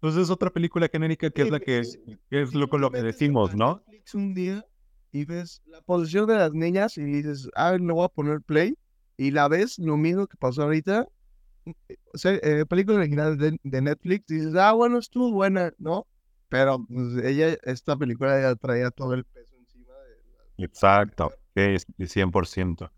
[0.00, 3.54] pues es otra película genérica que es la que, es lo, con lo que decimos,
[3.54, 3.82] ¿no?
[4.14, 4.64] un día
[5.12, 8.74] y ves la posición de las niñas y dices, ah, le voy a poner play
[9.18, 11.06] y la ves, lo mismo que pasó ahorita,
[12.14, 16.06] o sea, eh, película original de, de, Netflix, dices, ah, bueno, estuvo buena, ¿no?
[16.48, 19.92] Pero pues, ella, esta película ya traía todo el peso encima
[20.56, 20.64] de...
[20.64, 22.90] Exacto, es 100%.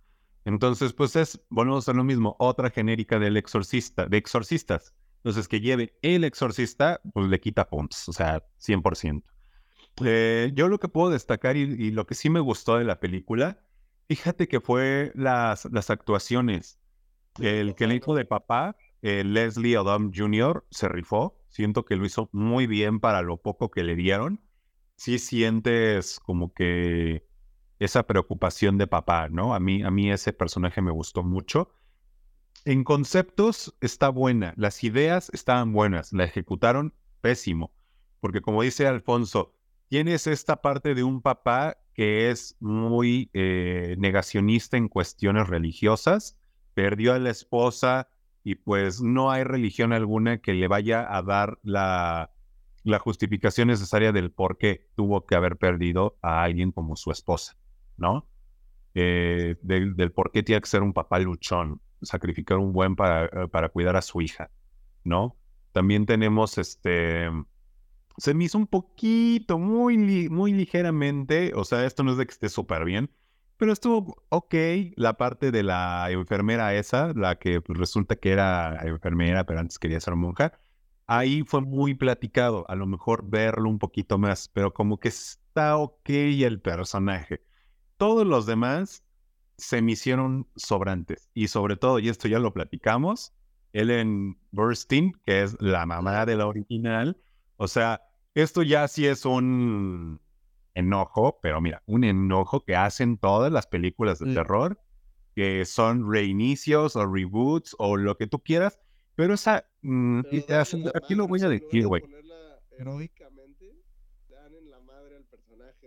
[0.45, 4.95] Entonces, pues es, volvemos a lo mismo, otra genérica del exorcista, de exorcistas.
[5.29, 9.23] Entonces, que lleve el exorcista, pues le quita puntos, o sea, 100%.
[10.03, 13.61] Eh, yo lo que puedo destacar y, lo que sí me gustó de la película,
[14.09, 16.79] fíjate que fue las, las actuaciones.
[17.39, 21.39] El que le hizo de papá, eh, Leslie Odom Jr., se rifó.
[21.51, 24.41] Siento que lo hizo muy bien para lo poco que le dieron.
[24.97, 27.27] Sí sientes como que
[27.79, 29.55] esa preocupación de papá, ¿no?
[29.55, 31.69] A mí, a mí ese personaje me gustó mucho.
[32.65, 37.73] En conceptos está buena, las ideas estaban buenas, la ejecutaron pésimo,
[38.21, 39.55] porque como dice Alfonso,
[39.89, 46.39] tienes esta parte de un papá que es muy eh, negacionista en cuestiones religiosas,
[46.75, 48.09] perdió a la esposa
[48.45, 52.31] y pues no hay religión alguna que le vaya a dar la,
[52.85, 57.57] la justificación necesaria del por qué tuvo que haber perdido a alguien como su esposa,
[57.97, 58.29] ¿no?
[58.95, 63.27] Eh, del, del, por qué tiene que ser un papá luchón, sacrificar un buen para,
[63.27, 64.51] eh, para cuidar a su hija,
[65.05, 65.37] ¿no?
[65.73, 67.29] También tenemos este
[68.19, 72.33] se me hizo un poquito, muy, muy ligeramente, o sea, esto no es de que
[72.33, 73.11] esté súper bien,
[73.57, 74.55] pero estuvo ok
[74.97, 79.79] la parte de la enfermera esa, la que pues, resulta que era enfermera, pero antes
[79.79, 80.53] quería ser monja.
[81.07, 85.77] Ahí fue muy platicado, a lo mejor verlo un poquito más, pero como que está
[85.79, 87.43] ok el personaje.
[87.97, 89.05] Todos los demás
[89.59, 91.29] se me hicieron sobrantes.
[91.35, 93.35] Y sobre todo, y esto ya lo platicamos,
[93.73, 97.21] Ellen Burstyn, que es la mamá de la original,
[97.57, 98.01] o sea,
[98.35, 100.21] esto ya sí es un
[100.75, 104.81] enojo, pero mira, un enojo que hacen todas las películas de terror,
[105.35, 108.79] que son reinicios o reboots o lo que tú quieras,
[109.17, 109.69] pero esa...
[109.83, 110.21] Mm,
[110.95, 112.03] aquí lo voy a decir, güey.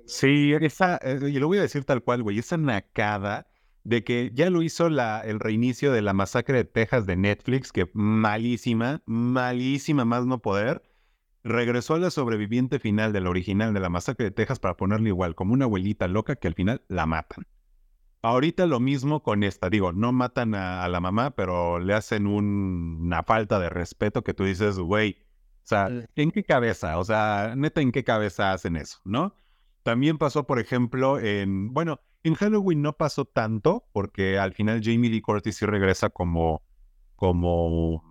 [0.05, 3.47] Sí, esa, eh, y lo voy a decir tal cual, güey, esa nacada
[3.83, 7.71] de que ya lo hizo la, el reinicio de la masacre de Texas de Netflix,
[7.71, 10.83] que malísima, malísima más no poder
[11.43, 15.09] regresó a la sobreviviente final de la original de la masacre de Texas para ponerle
[15.09, 17.47] igual, como una abuelita loca que al final la matan.
[18.23, 23.23] Ahorita lo mismo con esta, digo, no matan a, la mamá, pero le hacen una
[23.23, 25.17] falta de respeto que tú dices, güey,
[25.63, 26.99] o sea, ¿en qué cabeza?
[26.99, 28.99] O sea, neta, ¿en qué cabeza hacen eso?
[29.05, 29.33] ¿No?
[29.81, 35.09] También pasó, por ejemplo, en, bueno, en Halloween no pasó tanto, porque al final Jamie
[35.09, 36.61] Lee Curtis sí regresa como,
[37.15, 38.03] como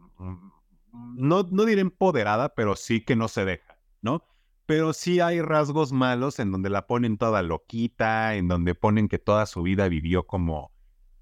[0.92, 4.24] no, no diré empoderada, pero sí que no se deja, ¿no?
[4.66, 9.18] Pero sí hay rasgos malos en donde la ponen toda loquita, en donde ponen que
[9.18, 10.72] toda su vida vivió como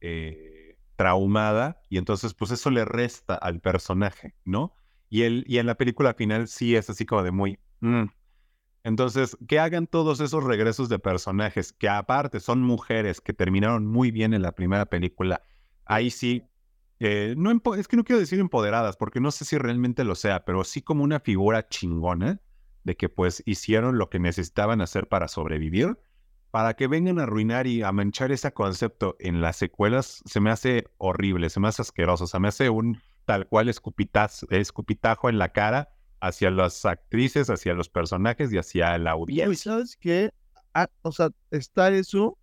[0.00, 4.74] eh, traumada, y entonces pues eso le resta al personaje, ¿no?
[5.10, 7.58] Y, él, y en la película final sí es así como de muy...
[7.80, 8.04] Mm".
[8.88, 14.10] Entonces, que hagan todos esos regresos de personajes, que aparte son mujeres que terminaron muy
[14.10, 15.42] bien en la primera película,
[15.84, 16.48] ahí sí
[17.00, 20.46] eh, no es que no quiero decir empoderadas, porque no sé si realmente lo sea,
[20.46, 22.40] pero sí como una figura chingona
[22.82, 25.98] de que pues hicieron lo que necesitaban hacer para sobrevivir,
[26.50, 30.50] para que vengan a arruinar y a manchar ese concepto en las secuelas, se me
[30.50, 35.50] hace horrible, se me hace asqueroso, se me hace un tal cual escupitajo en la
[35.50, 39.52] cara hacia las actrices, hacia los personajes y hacia la audiencia.
[39.52, 40.30] Y sabes qué,
[40.74, 42.38] ah, o sea, está eso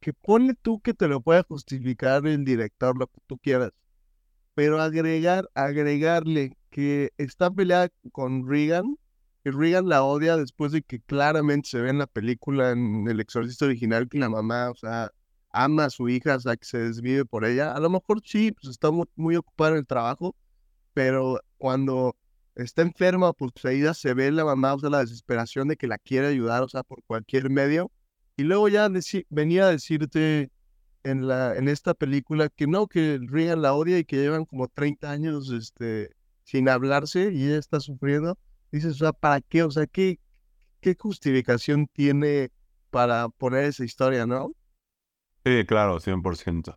[0.00, 3.72] que pone tú que te lo pueda justificar el director, lo que tú quieras
[4.54, 8.96] pero agregar, agregarle que está peleada con Regan,
[9.42, 13.20] que Regan la odia después de que claramente se ve en la película, en El
[13.20, 15.10] Exorcista original, que la mamá, o sea,
[15.50, 17.72] ama a su hija, o sea, que se desvive por ella.
[17.74, 20.36] A lo mejor sí, pues está muy, muy ocupada en el trabajo,
[20.92, 22.14] pero cuando
[22.64, 25.98] está enferma, pues ahí se ve la mamá, o sea, la desesperación de que la
[25.98, 27.90] quiere ayudar, o sea, por cualquier medio.
[28.36, 28.88] Y luego ya
[29.30, 30.50] venía a decirte,
[31.04, 34.68] en, la, en esta película que no, que Regan la odia y que llevan como
[34.68, 36.10] 30 años este,
[36.44, 38.38] sin hablarse y ella está sufriendo.
[38.70, 39.62] Dices, o sea, ¿para qué?
[39.62, 40.20] O sea, ¿qué,
[40.80, 42.50] qué justificación tiene
[42.90, 44.52] para poner esa historia, no?
[45.44, 46.76] Sí, claro, 100%.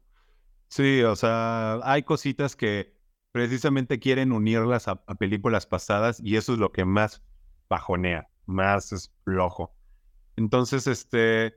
[0.70, 2.93] Sí, o sea, hay cositas que
[3.34, 7.22] precisamente quieren unirlas a, películas pasadas y eso es lo que más
[7.68, 9.76] bajonea, más es flojo.
[10.38, 11.56] Entonces, este,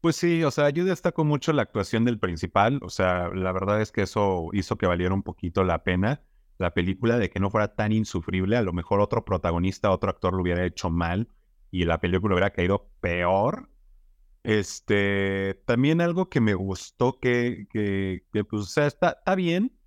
[0.00, 3.80] pues sí, o sea, yo destaco mucho la actuación del principal, o sea, la verdad
[3.80, 6.22] es que eso hizo que valiera un poquito la pena
[6.58, 10.34] la película, de que no fuera tan insufrible, a lo mejor otro protagonista, otro actor
[10.34, 11.28] lo hubiera hecho mal
[11.70, 13.70] y la película hubiera caído peor.
[14.42, 17.68] Este, también algo que me gustó que,
[18.32, 19.77] pues, o sea, está bien,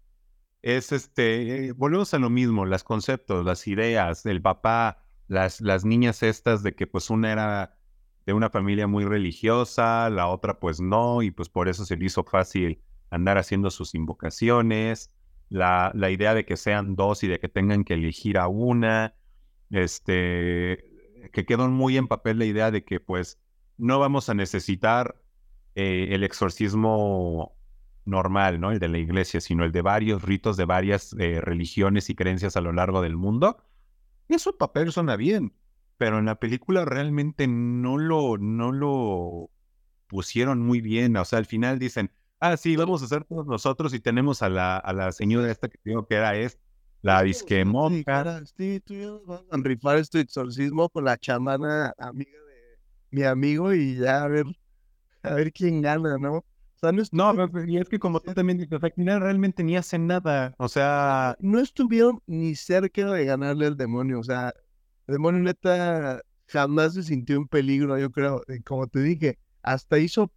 [0.62, 6.24] es este, volvemos a lo mismo, los conceptos, las ideas, el papá, las, las niñas
[6.24, 7.78] estas de que pues una era
[8.26, 12.05] de una familia muy religiosa, la otra pues no, y pues por eso se le
[12.05, 15.09] hizo fácil andar haciendo sus invocaciones,
[15.49, 19.16] la, la idea de que sean dos y de que tengan que elegir a una,
[19.72, 20.86] este,
[21.34, 23.39] que quedó muy en papel la idea de que pues
[23.78, 25.16] no vamos a necesitar
[25.76, 27.55] eh, el exorcismo
[28.06, 28.72] normal, ¿no?
[28.72, 32.56] El de la iglesia, sino el de varios ritos de varias eh, religiones y creencias
[32.58, 33.58] a lo largo del mundo.
[34.28, 35.54] Eso papel suena bien,
[35.97, 39.52] pero en la película realmente no lo, no lo
[40.08, 41.16] pusieron muy bien.
[41.18, 44.49] O sea, al final dicen, ah, sí, vamos a hacer todos nosotros y tenemos a
[44.49, 46.60] la, a la señora esta que digo que era es
[47.02, 47.66] la disque
[48.58, 52.78] Sí, tú vas a rifar este exorcismo con la chamana amiga de
[53.12, 54.45] mi amigo y ya a ver,
[55.24, 56.45] a ver quién gana, ¿no?
[57.12, 57.34] No,
[57.68, 60.54] y es que como tú también dices, al final realmente ni hacen nada.
[60.58, 61.36] O sea.
[61.40, 64.20] No estuvieron ni cerca de ganarle al demonio.
[64.20, 64.54] O sea,
[65.08, 68.42] el demonio neta jamás se sintió en peligro, yo creo.
[68.66, 70.32] Como te dije, hasta hizo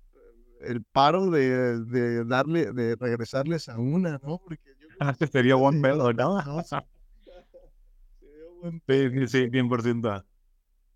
[0.61, 4.39] el paro de, de darle, de regresarles a una, ¿no?
[4.39, 6.43] Porque yo ah, sería buen pedo, ¿no?
[8.87, 10.25] Sí, sí, bien por ciento.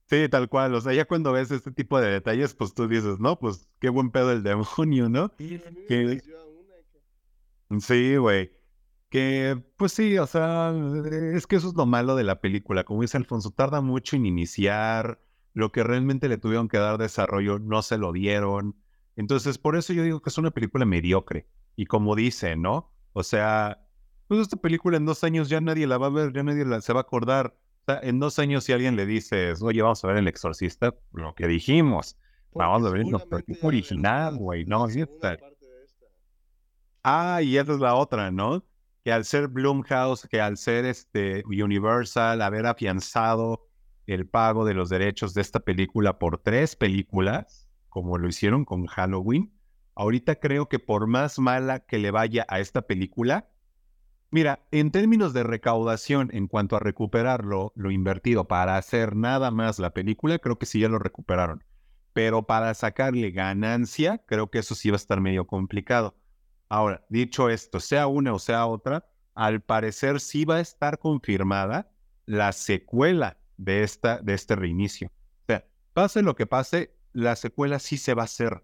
[0.08, 0.74] Sí, tal cual.
[0.74, 3.90] O sea, ya cuando ves este tipo de detalles, pues tú dices, no, pues qué
[3.90, 5.32] buen pedo el demonio, ¿no?
[7.80, 8.52] Sí, güey.
[9.10, 10.72] Que, pues sí, o sea,
[11.34, 12.84] es que eso es lo malo de la película.
[12.84, 15.20] Como dice Alfonso, tarda mucho en iniciar.
[15.54, 18.76] Lo que realmente le tuvieron que dar desarrollo no se lo dieron.
[19.16, 21.48] Entonces, por eso yo digo que es una película mediocre.
[21.76, 22.92] Y como dice, ¿no?
[23.12, 23.86] O sea,
[24.26, 26.80] pues esta película en dos años ya nadie la va a ver, ya nadie la,
[26.80, 27.58] se va a acordar
[28.02, 31.46] en dos años si alguien le dices, oye, vamos a ver El Exorcista, lo que
[31.46, 32.16] dijimos,
[32.52, 34.86] vamos a ver el original, güey, no,
[37.02, 38.64] Ah, y esa es la otra, ¿no?
[39.04, 43.66] Que al ser Blumhouse, que al ser este Universal, haber afianzado
[44.06, 48.86] el pago de los derechos de esta película por tres películas, como lo hicieron con
[48.86, 49.52] Halloween,
[49.94, 53.48] ahorita creo que por más mala que le vaya a esta película,
[54.30, 59.78] Mira, en términos de recaudación en cuanto a recuperar lo, invertido para hacer nada más
[59.78, 61.64] la película, creo que sí ya lo recuperaron.
[62.12, 66.14] Pero para sacarle ganancia, creo que eso sí va a estar medio complicado.
[66.68, 71.90] Ahora, dicho esto, sea una o sea otra, al parecer sí va a estar confirmada
[72.26, 75.08] la secuela de, esta, de este reinicio.
[75.08, 78.62] O sea, pase lo que pase, la secuela sí se va a hacer.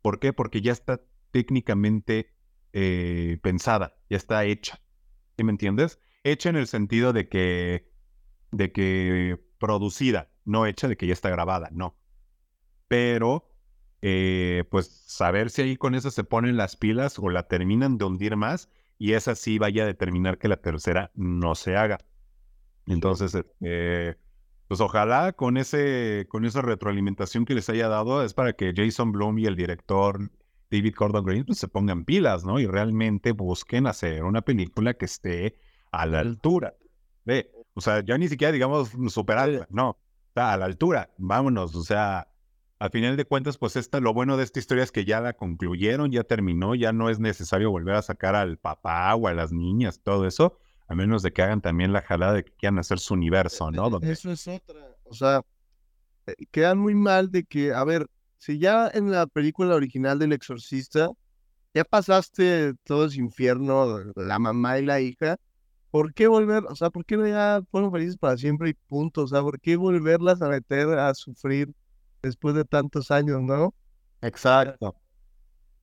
[0.00, 0.32] ¿Por qué?
[0.32, 2.32] Porque ya está técnicamente
[2.72, 4.80] eh, pensada, ya está hecha.
[5.36, 6.00] ¿Sí me entiendes?
[6.22, 7.90] Hecha en el sentido de que,
[8.52, 11.96] de que producida, no hecha de que ya está grabada, no.
[12.88, 13.48] Pero,
[14.02, 18.04] eh, pues saber si ahí con eso se ponen las pilas o la terminan de
[18.04, 18.68] hundir más
[18.98, 21.98] y esa sí vaya a determinar que la tercera no se haga.
[22.86, 24.16] Entonces, eh,
[24.68, 29.12] pues ojalá con ese, con esa retroalimentación que les haya dado es para que Jason
[29.12, 30.30] Bloom y el director
[30.70, 32.58] David Gordon Green pues, se pongan pilas, ¿no?
[32.58, 35.58] Y realmente busquen hacer una película que esté
[35.92, 36.74] a la altura.
[37.24, 39.98] Ve, o sea, ya ni siquiera digamos superar, no,
[40.28, 42.28] está a la altura, vámonos, o sea,
[42.78, 45.32] al final de cuentas, pues esta, lo bueno de esta historia es que ya la
[45.32, 49.52] concluyeron, ya terminó, ya no es necesario volver a sacar al papá o a las
[49.52, 50.58] niñas, todo eso,
[50.88, 54.00] a menos de que hagan también la jalada de que quieran hacer su universo, ¿no?
[54.02, 55.42] E, eso es otra, o sea,
[56.26, 58.06] eh, quedan muy mal de que, a ver,
[58.38, 61.10] si ya en la película original del exorcista
[61.74, 65.36] ya pasaste todo ese infierno, la mamá y la hija,
[65.90, 66.64] ¿por qué volver?
[66.68, 69.22] O sea, ¿por qué ya fueron felices para siempre y punto?
[69.22, 71.72] O sea, ¿por qué volverlas a meter a sufrir
[72.22, 73.74] después de tantos años, no?
[74.22, 74.94] Exacto.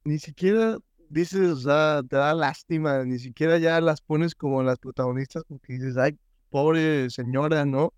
[0.03, 0.77] Ni siquiera
[1.09, 5.73] dices, o sea, te da lástima, ni siquiera ya las pones como las protagonistas porque
[5.73, 6.17] dices, ay,
[6.49, 7.93] pobre señora, ¿no?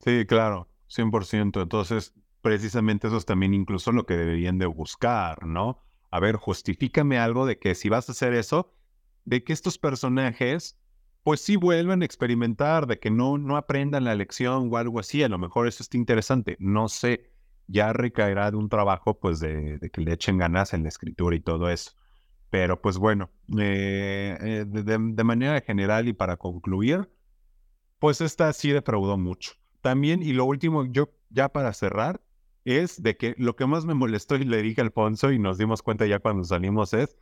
[0.00, 1.62] Sí, claro, 100%.
[1.62, 2.12] Entonces,
[2.42, 5.78] precisamente eso es también incluso lo que deberían de buscar, ¿no?
[6.10, 8.74] A ver, justifícame algo de que si vas a hacer eso,
[9.24, 10.78] de que estos personajes,
[11.22, 15.22] pues sí vuelvan a experimentar, de que no, no aprendan la lección o algo así,
[15.22, 17.30] a lo mejor eso está interesante, no sé,
[17.66, 21.40] ya recaerá de un trabajo pues de, que le echen ganas en la escritura y
[21.40, 21.92] todo eso.
[22.50, 27.10] Pero pues bueno, eh, eh, de, manera general y para concluir,
[27.98, 29.52] pues esta sí defraudó mucho.
[29.80, 32.20] También, y lo último, yo ya para cerrar,
[32.64, 35.58] es de que lo que más me molestó y le dije a Alfonso y nos
[35.58, 37.16] dimos cuenta ya cuando salimos es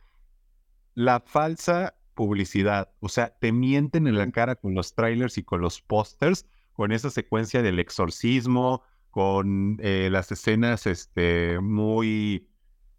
[0.93, 2.91] la falsa publicidad.
[2.99, 6.91] O sea, te mienten en la cara con los trailers y con los pósters, con
[6.91, 12.47] esa secuencia del exorcismo, con eh, las escenas este, muy,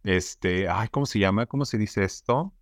[0.05, 1.47] este, ay, ¿cómo se llama?
[1.47, 2.53] ¿Cómo se dice esto?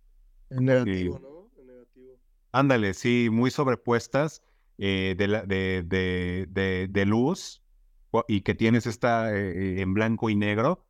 [0.49, 1.61] En negativo, ¿no?
[1.61, 2.19] En negativo.
[2.51, 4.41] Ándale, sí, muy sobrepuestas
[4.77, 7.60] eh, de, la, de, de, de, luz
[8.27, 10.85] y que tienes esta eh, en blanco y negro.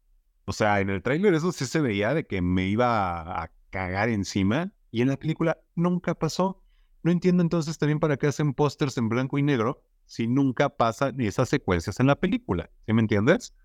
[0.46, 4.10] O sea, en el tráiler eso sí se veía de que me iba a cagar
[4.10, 6.64] encima y en la película nunca pasó.
[7.04, 11.20] No entiendo entonces también para qué hacen pósters en blanco y negro si nunca pasan
[11.22, 12.70] esas secuencias en la película.
[12.86, 13.56] ¿Sí me entiendes?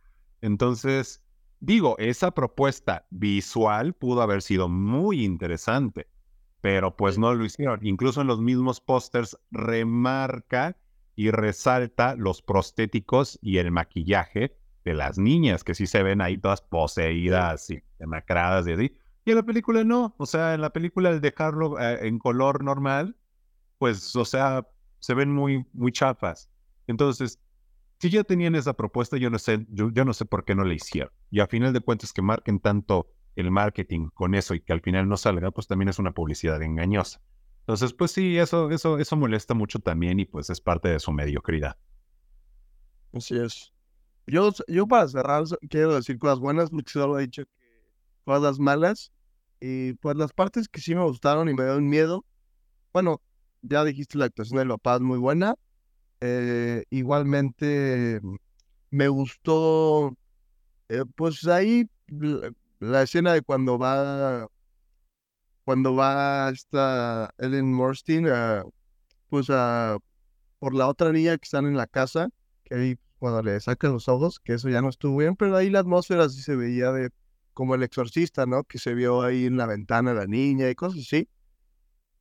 [0.40, 1.24] Entonces,
[1.61, 6.09] digo, esa propuesta visual pudo haber sido muy interesante,
[6.61, 7.84] pero pues no lo hicieron.
[7.84, 10.76] Incluso en los mismos pósters remarca
[11.16, 16.38] y resalta los prostéticos y el maquillaje de las niñas, que sí se ven ahí
[16.38, 18.92] todas poseídas y demacradas y así.
[19.24, 22.62] Y en la película no, o sea, en la película el dejarlo eh, en color
[22.62, 23.16] normal,
[23.78, 24.68] pues, o sea,
[25.00, 26.48] se ven muy, muy chafas.
[26.86, 27.40] Entonces,
[27.98, 30.74] si ya tenían esa propuesta, yo no sé, yo, no sé por qué no la
[30.74, 31.12] hicieron.
[31.30, 34.80] Y a final de cuentas que marquen tanto el marketing con eso y que al
[34.80, 37.20] final no salga, pues también es una publicidad engañosa.
[37.66, 41.10] Entonces, pues sí, eso, eso, eso molesta mucho también y pues es parte de su
[41.10, 41.76] mediocridad.
[43.12, 43.72] Así es.
[44.28, 47.42] Yo, yo para cerrar quiero decir cosas buenas, muchos lo he dicho
[48.24, 49.10] cosas malas.
[49.60, 52.24] Y pues las partes que sí me gustaron y me dieron miedo.
[52.92, 53.20] Bueno,
[53.62, 55.56] ya dijiste la actuación del papá es muy buena.
[56.20, 58.20] Eh, igualmente
[58.90, 60.16] me gustó,
[60.88, 61.88] eh, pues ahí
[62.78, 64.48] la, escena de cuando va,
[65.66, 68.28] cuando va esta Ellen Morstein,
[69.28, 69.98] pues a,
[70.60, 72.28] por la otra niña que están en la casa,
[72.62, 75.68] que ahí cuando le sacan los ojos, que eso ya no estuvo bien, pero ahí
[75.68, 77.10] la atmósfera sí se veía de
[77.52, 78.62] como el exorcista, ¿no?
[78.62, 81.28] Que se vio ahí en la ventana la niña y cosas así.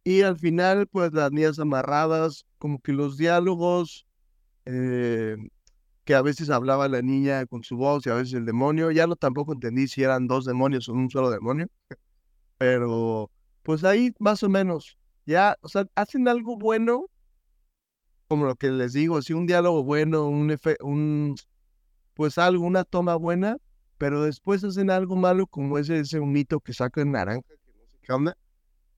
[0.04, 4.08] Y al final, pues las niñas amarradas, como que los diálogos,
[4.66, 5.38] eh,
[6.04, 9.06] que a veces hablaba la niña con su voz y a veces el demonio, ya
[9.06, 11.68] no tampoco entendí si eran dos demonios o un solo demonio,
[12.58, 13.30] pero
[13.66, 14.96] pues ahí más o menos,
[15.26, 17.08] ya, o sea, hacen algo bueno,
[18.28, 21.36] como lo que les digo, si un diálogo bueno, un, un
[22.14, 23.58] pues algo, una toma buena,
[23.98, 27.98] pero después hacen algo malo como ese, ese mito que sacan naranja, que no sé
[28.04, 28.38] qué onda,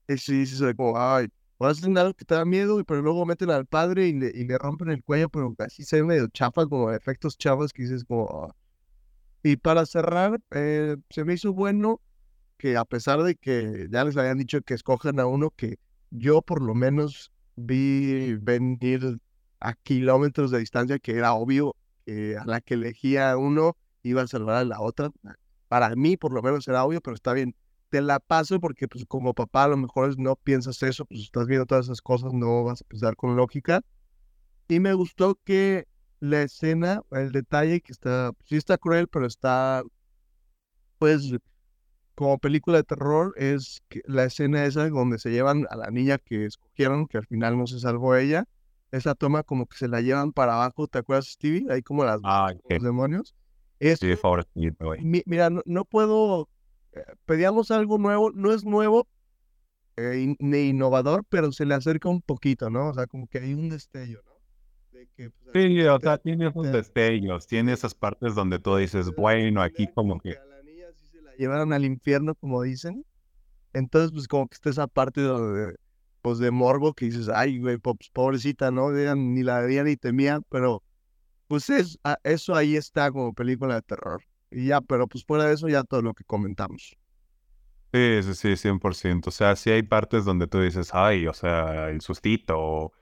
[0.06, 1.28] sí, sí, se como, ay,
[1.60, 4.58] hacen algo que te da miedo, pero luego meten al padre y le, y le
[4.58, 8.28] rompen el cuello, pero así se ve medio chafa, como efectos chavos que dices como...
[8.30, 8.54] Ah".
[9.42, 12.02] Y para cerrar, eh, se me hizo bueno
[12.58, 15.78] que a pesar de que ya les habían dicho que escojan a uno que
[16.10, 19.18] yo por lo menos vi venir
[19.60, 24.26] a kilómetros de distancia, que era obvio que a la que elegía uno iba a
[24.26, 25.10] salvar a la otra.
[25.68, 27.54] Para mí por lo menos era obvio, pero está bien
[27.88, 31.46] te la paso porque pues como papá a lo mejor no piensas eso, pues estás
[31.46, 33.80] viendo todas esas cosas, no vas a pensar con lógica.
[34.68, 35.86] Y me gustó que
[36.20, 39.82] la escena, el detalle que está, sí está cruel, pero está,
[40.98, 41.32] pues,
[42.18, 46.18] como película de terror, es que la escena esa donde se llevan a la niña
[46.18, 48.44] que escogieron, que al final no se salvó ella,
[48.90, 51.66] esa toma como que se la llevan para abajo, ¿te acuerdas, Stevie?
[51.70, 53.36] Ahí como las ah, los demonios.
[53.80, 54.44] sí, favor,
[55.00, 56.48] mira, no, puedo
[57.24, 59.06] pedíamos algo nuevo, no es nuevo
[59.96, 62.88] eh, ni innovador, pero se le acerca un poquito, ¿no?
[62.88, 64.32] O sea, como que hay un destello, ¿no?
[64.90, 69.86] Pues, sí, o sea, tiene esos destellos, tiene esas partes donde tú dices, bueno, aquí
[69.86, 70.36] como que...
[70.36, 73.04] A la niña sí se la llevaron al infierno, como dicen.
[73.72, 75.74] Entonces, pues como que está esa parte de,
[76.20, 78.90] pues de morbo que dices, ay, güey, pues, pobrecita, ¿no?
[78.90, 80.82] Ni la veía ni temía, pero
[81.46, 84.22] pues es, ah, eso ahí está como película de terror.
[84.50, 86.96] Y ya, pero pues fuera de eso ya todo lo que comentamos.
[87.92, 89.28] Sí, sí, sí, 100%.
[89.28, 92.92] O sea, sí hay partes donde tú dices, ay, o sea, el sustito.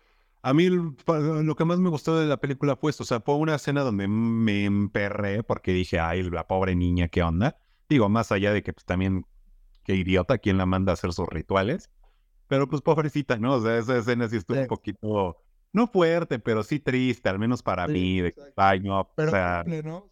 [0.43, 3.35] A mí lo que más me gustó de la película fue esto, o sea, fue
[3.35, 7.57] una escena donde me emperré porque dije, ay, la pobre niña, ¿qué onda?
[7.89, 9.25] Digo, más allá de que pues también,
[9.85, 11.91] qué idiota, ¿quién la manda a hacer sus rituales?
[12.49, 13.55] Pero pues pobrecita, ¿no?
[13.55, 15.37] O sea, esa escena sí estuvo un poquito,
[15.73, 19.65] no fuerte, pero sí triste, al menos para mí, de ay, no, o sea...
[19.85, 20.11] ¿no?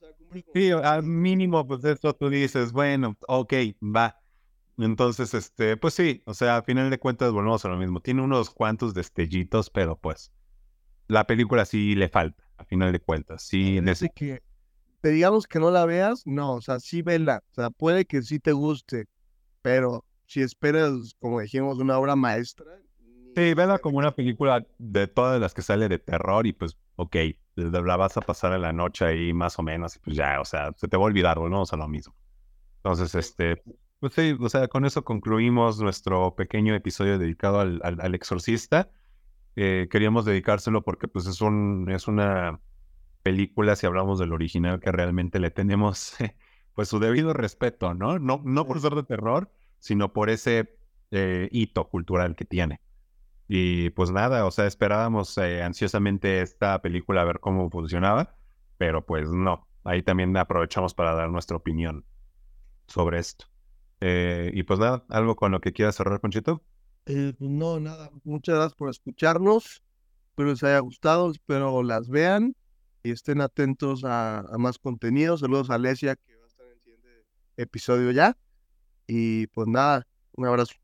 [0.53, 3.53] Sí, al mínimo, pues eso tú dices, bueno, ok,
[3.83, 4.21] va.
[4.79, 8.01] Entonces, este, pues sí, o sea, a final de cuentas volvemos a lo mismo.
[8.01, 10.33] Tiene unos cuantos destellitos, pero pues
[11.07, 13.43] la película sí le falta, a final de cuentas.
[13.43, 13.81] Sí,
[14.15, 14.43] que,
[15.05, 18.23] te digamos que no la veas, no, o sea, sí vela, o sea, puede que
[18.23, 19.05] sí te guste,
[19.61, 22.81] pero si esperas, como dijimos, una obra maestra.
[23.37, 27.17] Sí, vela como una película de todas las que sale de terror y pues, ok,
[27.57, 30.47] la vas a pasar en la noche ahí más o menos y pues ya, o
[30.47, 32.17] sea, se te va a olvidar, volvemos a lo mismo.
[32.77, 33.63] Entonces, este,
[34.01, 38.91] pues sí, o sea, con eso concluimos nuestro pequeño episodio dedicado al, al, exorcista.
[39.55, 42.59] Eh, queríamos dedicárselo porque pues es, un, es una
[43.25, 46.15] película, si hablamos del original, que realmente le tenemos
[46.75, 48.21] pues su debido respeto, ¿no?
[48.21, 49.51] No, no por ser de terror,
[49.81, 50.77] sino por ese
[51.11, 52.81] eh, hito cultural que tiene.
[53.49, 58.37] Y pues nada, o sea, esperábamos eh, ansiosamente esta película a ver cómo funcionaba,
[58.79, 62.05] pero pues no, ahí también aprovechamos para dar nuestra opinión
[62.87, 63.47] sobre esto.
[64.01, 66.63] Eh, y pues nada, algo con lo que quieras cerrar, Conchito.
[67.05, 68.11] Pues no, nada.
[68.25, 69.83] Muchas gracias por escucharnos.
[70.31, 72.55] Espero les haya gustado, espero las vean
[73.05, 75.37] y estén atentos a, más contenido.
[75.37, 77.27] Saludos a Alesia, que va a estar en el siguiente
[77.59, 78.37] episodio ya.
[79.07, 80.75] Y pues nada, un abrazo.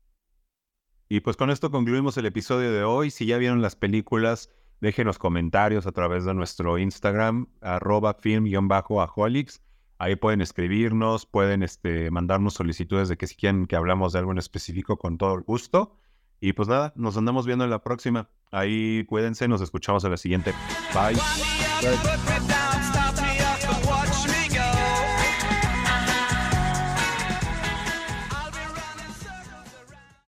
[1.09, 3.09] Y pues con esto concluimos el episodio de hoy.
[3.09, 4.49] Si ya vieron las películas,
[4.79, 9.61] déjenos comentarios a través de nuestro Instagram, arroba film-aholics.
[9.97, 14.31] Ahí pueden escribirnos, pueden este, mandarnos solicitudes de que si quieren que hablamos de algo
[14.31, 15.97] en específico con todo el gusto.
[16.41, 18.27] Y pues nada, nos andamos viendo en la próxima.
[18.51, 20.53] Ahí cuídense, nos escuchamos en la siguiente.
[20.93, 21.13] Bye.
[21.15, 22.50] Bye.